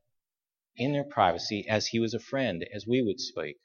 in 0.76 0.92
their 0.92 1.04
privacy 1.04 1.66
as 1.68 1.86
He 1.86 1.98
was 1.98 2.14
a 2.14 2.20
friend, 2.20 2.64
as 2.74 2.86
we 2.86 3.02
would 3.02 3.20
speak. 3.20 3.56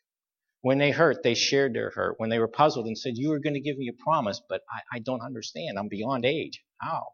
When 0.61 0.77
they 0.77 0.91
hurt, 0.91 1.23
they 1.23 1.33
shared 1.33 1.73
their 1.73 1.91
hurt. 1.91 2.15
When 2.17 2.29
they 2.29 2.39
were 2.39 2.47
puzzled 2.47 2.85
and 2.87 2.97
said, 2.97 3.17
You 3.17 3.29
were 3.29 3.39
going 3.39 3.55
to 3.55 3.59
give 3.59 3.77
me 3.77 3.89
a 3.89 4.03
promise, 4.03 4.41
but 4.47 4.61
I, 4.71 4.97
I 4.97 4.99
don't 4.99 5.21
understand. 5.21 5.77
I'm 5.77 5.89
beyond 5.89 6.25
age. 6.25 6.63
How? 6.83 7.13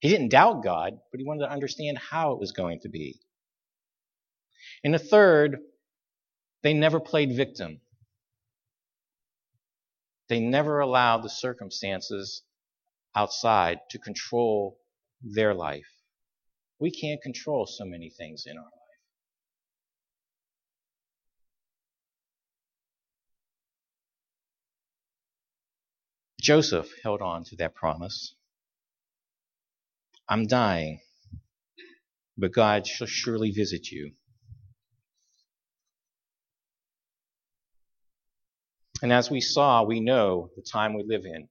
He 0.00 0.08
didn't 0.08 0.30
doubt 0.30 0.64
God, 0.64 0.98
but 1.10 1.20
he 1.20 1.26
wanted 1.26 1.46
to 1.46 1.52
understand 1.52 1.98
how 1.98 2.32
it 2.32 2.40
was 2.40 2.52
going 2.52 2.80
to 2.80 2.88
be. 2.88 3.20
And 4.82 4.92
the 4.92 4.98
third, 4.98 5.58
they 6.62 6.74
never 6.74 7.00
played 7.00 7.36
victim. 7.36 7.80
They 10.28 10.40
never 10.40 10.80
allowed 10.80 11.22
the 11.22 11.30
circumstances 11.30 12.42
outside 13.14 13.78
to 13.90 13.98
control 13.98 14.78
their 15.22 15.54
life. 15.54 15.86
We 16.78 16.90
can't 16.90 17.22
control 17.22 17.66
so 17.66 17.84
many 17.84 18.10
things 18.10 18.44
in 18.46 18.58
our 18.58 18.64
life. 18.64 18.72
Joseph 26.40 26.92
held 27.02 27.22
on 27.22 27.44
to 27.44 27.56
that 27.56 27.74
promise. 27.74 28.35
I'm 30.28 30.46
dying, 30.46 31.00
but 32.36 32.52
God 32.52 32.86
shall 32.86 33.06
surely 33.06 33.52
visit 33.52 33.90
you. 33.90 34.12
And 39.02 39.12
as 39.12 39.30
we 39.30 39.40
saw, 39.40 39.82
we 39.84 40.00
know 40.00 40.50
the 40.56 40.62
time 40.62 40.94
we 40.94 41.04
live 41.06 41.24
in. 41.24 41.48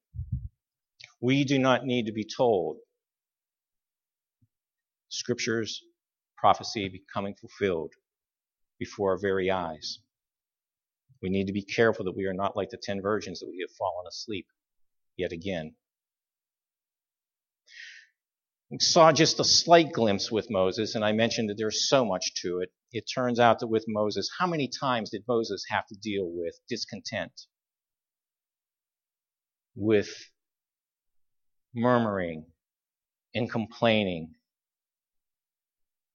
We 1.22 1.44
do 1.44 1.60
not 1.60 1.86
need 1.86 2.08
to 2.08 2.12
be 2.12 2.26
told 2.26 2.78
scriptures, 5.10 5.82
prophecy 6.38 6.90
becoming 6.90 7.36
fulfilled 7.36 7.94
before 8.80 9.12
our 9.12 9.18
very 9.18 9.50
eyes. 9.50 10.00
We 11.22 11.30
need 11.30 11.48
to 11.48 11.54
be 11.54 11.64
careful 11.64 12.06
that 12.06 12.18
we 12.18 12.26
are 12.26 12.34
not 12.34 12.58
like 12.58 12.70
the 12.70 12.78
ten 12.82 13.02
virgins 13.02 13.40
that 13.40 13.50
we 13.50 13.60
have 13.62 13.76
fallen 13.78 14.06
asleep 14.08 14.48
yet 15.18 15.32
again. 15.32 15.76
We 18.70 18.80
saw 18.80 19.12
just 19.12 19.40
a 19.40 19.44
slight 19.44 19.92
glimpse 19.92 20.32
with 20.32 20.50
Moses, 20.50 20.96
and 20.96 21.06
I 21.06 21.12
mentioned 21.12 21.50
that 21.50 21.58
there's 21.58 21.88
so 21.88 22.04
much 22.04 22.34
to 22.42 22.60
it. 22.60 22.72
It 22.92 23.04
turns 23.14 23.40
out 23.40 23.60
that 23.60 23.68
with 23.68 23.86
Moses, 23.88 24.30
how 24.40 24.48
many 24.48 24.68
times 24.68 25.12
did 25.12 25.24
Moses 25.28 25.66
have 25.70 25.86
to 25.88 25.96
deal 25.96 26.26
with 26.28 26.56
discontent? 26.68 27.32
With 29.76 30.10
murmuring 31.76 32.46
and 33.36 33.52
complaining 33.52 34.34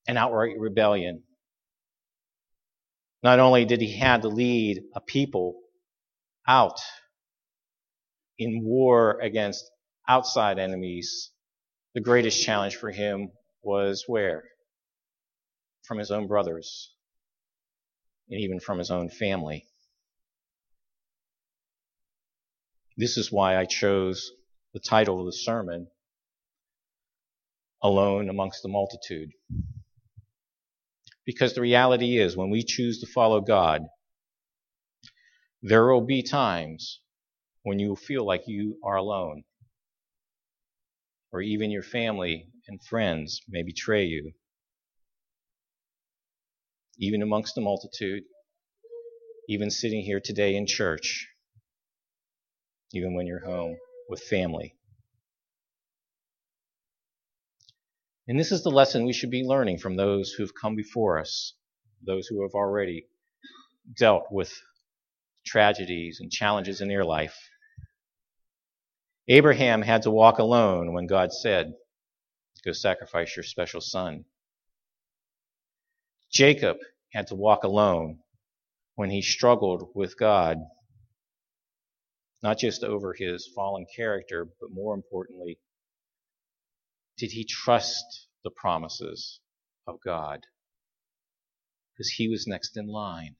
and 0.09 0.19
outright 0.19 0.59
rebellion. 0.59 1.23
Not 3.23 3.39
only 3.39 3.65
did 3.65 3.81
he 3.81 3.99
have 3.99 4.23
to 4.23 4.29
lead 4.29 4.83
a 4.97 5.01
people 5.01 5.61
out 6.49 6.81
in 8.39 8.65
war 8.65 9.21
against 9.21 9.71
outside 10.09 10.59
enemies, 10.59 11.30
the 11.95 12.01
greatest 12.01 12.43
challenge 12.43 12.77
for 12.77 12.91
him 12.91 13.31
was 13.63 14.05
where? 14.07 14.45
From 15.83 15.99
his 15.99 16.11
own 16.11 16.27
brothers, 16.27 16.93
and 18.29 18.41
even 18.41 18.61
from 18.61 18.79
his 18.79 18.91
own 18.91 19.09
family. 19.09 19.67
This 22.97 23.17
is 23.17 23.33
why 23.33 23.57
I 23.57 23.65
chose 23.65 24.31
the 24.73 24.81
title 24.81 25.21
of 25.21 25.27
the 25.27 25.33
sermon, 25.33 25.89
Alone 27.83 28.29
Amongst 28.29 28.63
the 28.63 28.69
Multitude. 28.69 29.31
Because 31.25 31.55
the 31.55 31.61
reality 31.61 32.19
is, 32.19 32.37
when 32.37 32.51
we 32.51 32.63
choose 32.63 33.01
to 33.01 33.07
follow 33.07 33.41
God, 33.41 33.83
there 35.63 35.87
will 35.87 36.07
be 36.07 36.23
times 36.23 37.01
when 37.63 37.79
you 37.79 37.97
feel 37.97 38.25
like 38.25 38.45
you 38.47 38.79
are 38.85 38.97
alone, 38.97 39.45
or 41.33 41.41
even 41.41 41.71
your 41.71 41.83
family 41.83 42.49
and 42.69 42.83
friends 42.85 43.41
may 43.49 43.63
betray 43.63 44.05
you. 44.05 44.33
Even 46.99 47.23
amongst 47.23 47.55
the 47.55 47.61
multitude, 47.61 48.25
even 49.49 49.71
sitting 49.71 50.03
here 50.03 50.21
today 50.23 50.55
in 50.55 50.67
church, 50.67 51.29
even 52.93 53.15
when 53.15 53.27
you're 53.27 53.45
home 53.45 53.77
with 54.09 54.23
family. 54.23 54.75
And 58.29 58.39
this 58.39 58.53
is 58.53 58.63
the 58.63 58.71
lesson 58.71 59.05
we 59.05 59.13
should 59.13 59.31
be 59.31 59.43
learning 59.43 59.79
from 59.79 59.97
those 59.97 60.31
who've 60.31 60.55
come 60.55 60.77
before 60.77 61.19
us, 61.19 61.55
those 62.07 62.29
who 62.29 62.43
have 62.43 62.55
already 62.55 63.07
dealt 63.99 64.27
with 64.31 64.53
tragedies 65.45 66.19
and 66.21 66.31
challenges 66.31 66.81
in 66.81 66.89
their 66.89 67.05
life. 67.05 67.50
Abraham 69.31 69.83
had 69.83 70.03
to 70.03 70.11
walk 70.11 70.41
alone 70.41 70.93
when 70.93 71.07
God 71.07 71.33
said, 71.33 71.73
Go 72.65 72.73
sacrifice 72.73 73.37
your 73.37 73.45
special 73.45 73.81
son. 73.81 74.25
Jacob 76.33 76.79
had 77.13 77.29
to 77.29 77.37
walk 77.37 77.63
alone 77.63 78.19
when 78.97 79.09
he 79.09 79.23
struggled 79.23 79.89
with 79.95 80.19
God, 80.19 80.59
not 82.43 82.59
just 82.59 82.83
over 82.83 83.15
his 83.17 83.49
fallen 83.55 83.87
character, 83.95 84.49
but 84.61 84.73
more 84.73 84.95
importantly, 84.95 85.61
did 87.17 87.31
he 87.31 87.45
trust 87.45 88.27
the 88.43 88.51
promises 88.51 89.39
of 89.87 90.01
God? 90.05 90.41
Because 91.95 92.11
he 92.11 92.29
was 92.29 92.49
next 92.49 92.77
in 92.77 92.89
line. 92.89 93.37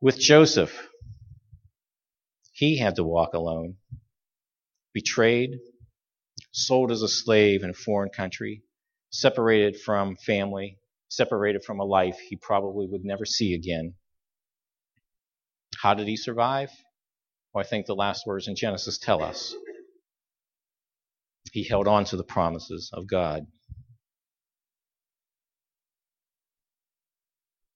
With 0.00 0.18
Joseph, 0.18 0.88
he 2.62 2.78
had 2.78 2.94
to 2.94 3.02
walk 3.02 3.34
alone. 3.34 3.74
Betrayed, 4.94 5.58
sold 6.52 6.92
as 6.92 7.02
a 7.02 7.08
slave 7.08 7.64
in 7.64 7.70
a 7.70 7.74
foreign 7.74 8.10
country, 8.10 8.62
separated 9.10 9.80
from 9.80 10.14
family, 10.14 10.78
separated 11.08 11.64
from 11.64 11.80
a 11.80 11.84
life 11.84 12.20
he 12.20 12.36
probably 12.36 12.86
would 12.86 13.04
never 13.04 13.24
see 13.24 13.54
again. 13.54 13.94
How 15.82 15.94
did 15.94 16.06
he 16.06 16.16
survive? 16.16 16.70
Well, 17.52 17.64
I 17.64 17.66
think 17.66 17.86
the 17.86 17.96
last 17.96 18.28
words 18.28 18.46
in 18.46 18.54
Genesis 18.54 18.96
tell 18.96 19.24
us. 19.24 19.56
He 21.52 21.64
held 21.64 21.88
on 21.88 22.04
to 22.04 22.16
the 22.16 22.22
promises 22.22 22.90
of 22.92 23.08
God. 23.08 23.44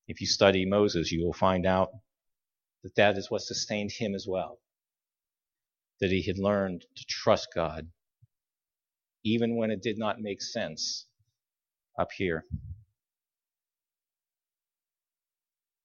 If 0.07 0.21
you 0.21 0.29
study 0.29 0.65
Moses, 0.65 1.11
you 1.11 1.25
will 1.25 1.33
find 1.33 1.67
out 1.67 1.89
that 2.85 2.95
that 2.95 3.19
is 3.19 3.33
what 3.33 3.43
sustained 3.43 3.91
him 3.91 4.15
as 4.15 4.27
well. 4.29 4.61
That 6.01 6.11
he 6.11 6.23
had 6.23 6.39
learned 6.39 6.83
to 6.97 7.05
trust 7.09 7.49
God, 7.55 7.89
even 9.25 9.57
when 9.57 9.71
it 9.71 9.83
did 9.83 9.99
not 9.99 10.21
make 10.21 10.43
sense 10.43 11.07
up 11.99 12.09
here. 12.17 12.45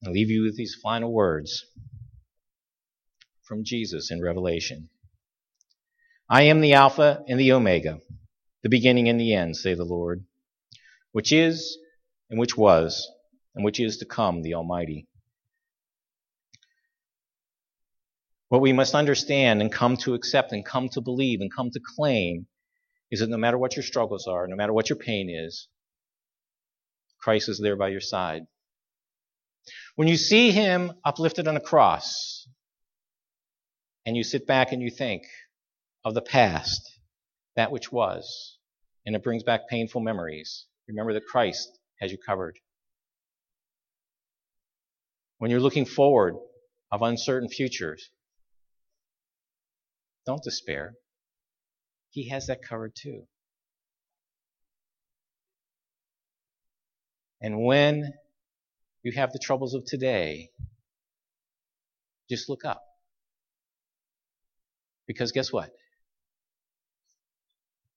I'll 0.06 0.12
leave 0.12 0.30
you 0.30 0.44
with 0.44 0.58
these 0.58 0.76
final 0.82 1.14
words 1.14 1.66
from 3.44 3.64
Jesus 3.64 4.12
in 4.12 4.22
Revelation. 4.22 4.90
I 6.30 6.44
am 6.44 6.62
the 6.62 6.74
Alpha 6.74 7.24
and 7.28 7.40
the 7.40 7.52
Omega, 7.52 8.00
the 8.64 8.70
beginning 8.70 9.10
and 9.10 9.20
the 9.20 9.34
end, 9.34 9.58
say 9.58 9.74
the 9.74 9.84
Lord, 9.84 10.26
which 11.12 11.32
is, 11.32 11.78
and 12.30 12.40
which 12.40 12.58
was, 12.58 13.08
and 13.54 13.64
which 13.64 13.80
is 13.80 13.98
to 13.98 14.06
come, 14.06 14.42
the 14.42 14.54
Almighty. 14.54 15.08
What 18.52 18.60
we 18.60 18.74
must 18.74 18.96
understand 18.96 19.62
and 19.62 19.72
come 19.72 19.96
to 20.00 20.14
accept 20.14 20.52
and 20.52 20.66
come 20.66 20.90
to 20.90 21.00
believe 21.00 21.40
and 21.40 21.50
come 21.50 21.72
to 21.72 21.80
claim 21.96 22.48
is 23.10 23.22
that 23.22 23.30
no 23.30 23.38
matter 23.38 23.58
what 23.58 23.78
your 23.78 23.84
struggles 23.84 24.28
are, 24.28 24.46
no 24.46 24.58
matter 24.58 24.74
what 24.74 24.90
your 24.90 24.98
pain 24.98 25.30
is, 25.30 25.70
Christ 27.18 27.48
is 27.48 27.60
there 27.60 27.78
by 27.78 27.88
your 27.88 28.02
side. 28.02 28.42
When 29.96 30.10
you 30.10 30.18
see 30.18 30.52
him 30.52 30.92
uplifted 31.06 31.48
on 31.48 31.56
a 31.56 31.62
cross, 31.62 32.46
and 34.06 34.18
you 34.18 34.24
sit 34.26 34.46
back 34.46 34.74
and 34.74 34.82
you 34.82 34.92
think 34.92 35.24
of 36.04 36.14
the 36.14 36.22
past, 36.22 37.00
that 37.56 37.72
which 37.72 37.90
was, 37.90 38.58
and 39.06 39.16
it 39.16 39.24
brings 39.24 39.44
back 39.44 39.70
painful 39.70 40.02
memories, 40.02 40.66
remember 40.90 41.14
that 41.14 41.26
Christ 41.26 41.80
has 42.02 42.12
you 42.12 42.18
covered. 42.18 42.60
When 45.38 45.52
you're 45.52 45.62
looking 45.62 45.86
forward 45.86 46.36
of 46.92 47.02
uncertain 47.02 47.48
futures, 47.48 48.10
don't 50.26 50.44
despair. 50.44 50.94
He 52.10 52.30
has 52.30 52.48
that 52.48 52.62
covered 52.62 52.94
too. 52.96 53.24
And 57.42 57.64
when 57.64 58.14
you 59.04 59.12
have 59.14 59.32
the 59.32 59.40
troubles 59.40 59.74
of 59.74 59.84
today, 59.86 60.50
just 62.30 62.50
look 62.50 62.66
up. 62.66 62.82
Because 65.08 65.32
guess 65.32 65.52
what? 65.52 65.72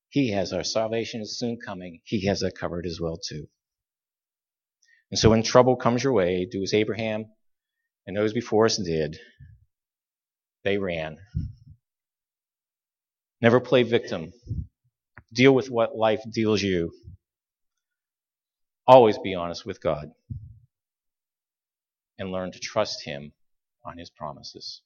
He 0.09 0.31
has 0.31 0.53
our 0.53 0.65
salvation 0.65 1.21
is 1.21 1.39
soon 1.39 1.59
coming. 1.65 2.01
He 2.05 2.27
has 2.27 2.41
that 2.41 2.57
covered 2.57 2.87
as 2.87 2.99
well 3.01 3.19
too. 3.19 3.49
And 5.11 5.19
so 5.19 5.31
when 5.31 5.43
trouble 5.43 5.77
comes 5.77 6.03
your 6.03 6.13
way, 6.13 6.47
do 6.51 6.63
as 6.63 6.73
Abraham 6.73 7.27
and 8.07 8.17
those 8.17 8.33
before 8.33 8.65
us 8.67 8.77
did. 8.77 9.19
They 10.65 10.79
ran. 10.79 11.19
Never 13.45 13.61
play 13.61 13.83
victim. 13.83 14.33
Deal 15.31 15.55
with 15.55 15.69
what 15.71 15.95
life 15.95 16.23
deals 16.33 16.63
you. 16.63 16.95
Always 18.87 19.19
be 19.19 19.35
honest 19.35 19.67
with 19.67 19.83
God 19.83 20.13
and 22.19 22.33
learn 22.33 22.53
to 22.53 22.59
trust 22.59 23.05
Him 23.05 23.35
on 23.85 23.99
His 23.99 24.09
promises. 24.09 24.81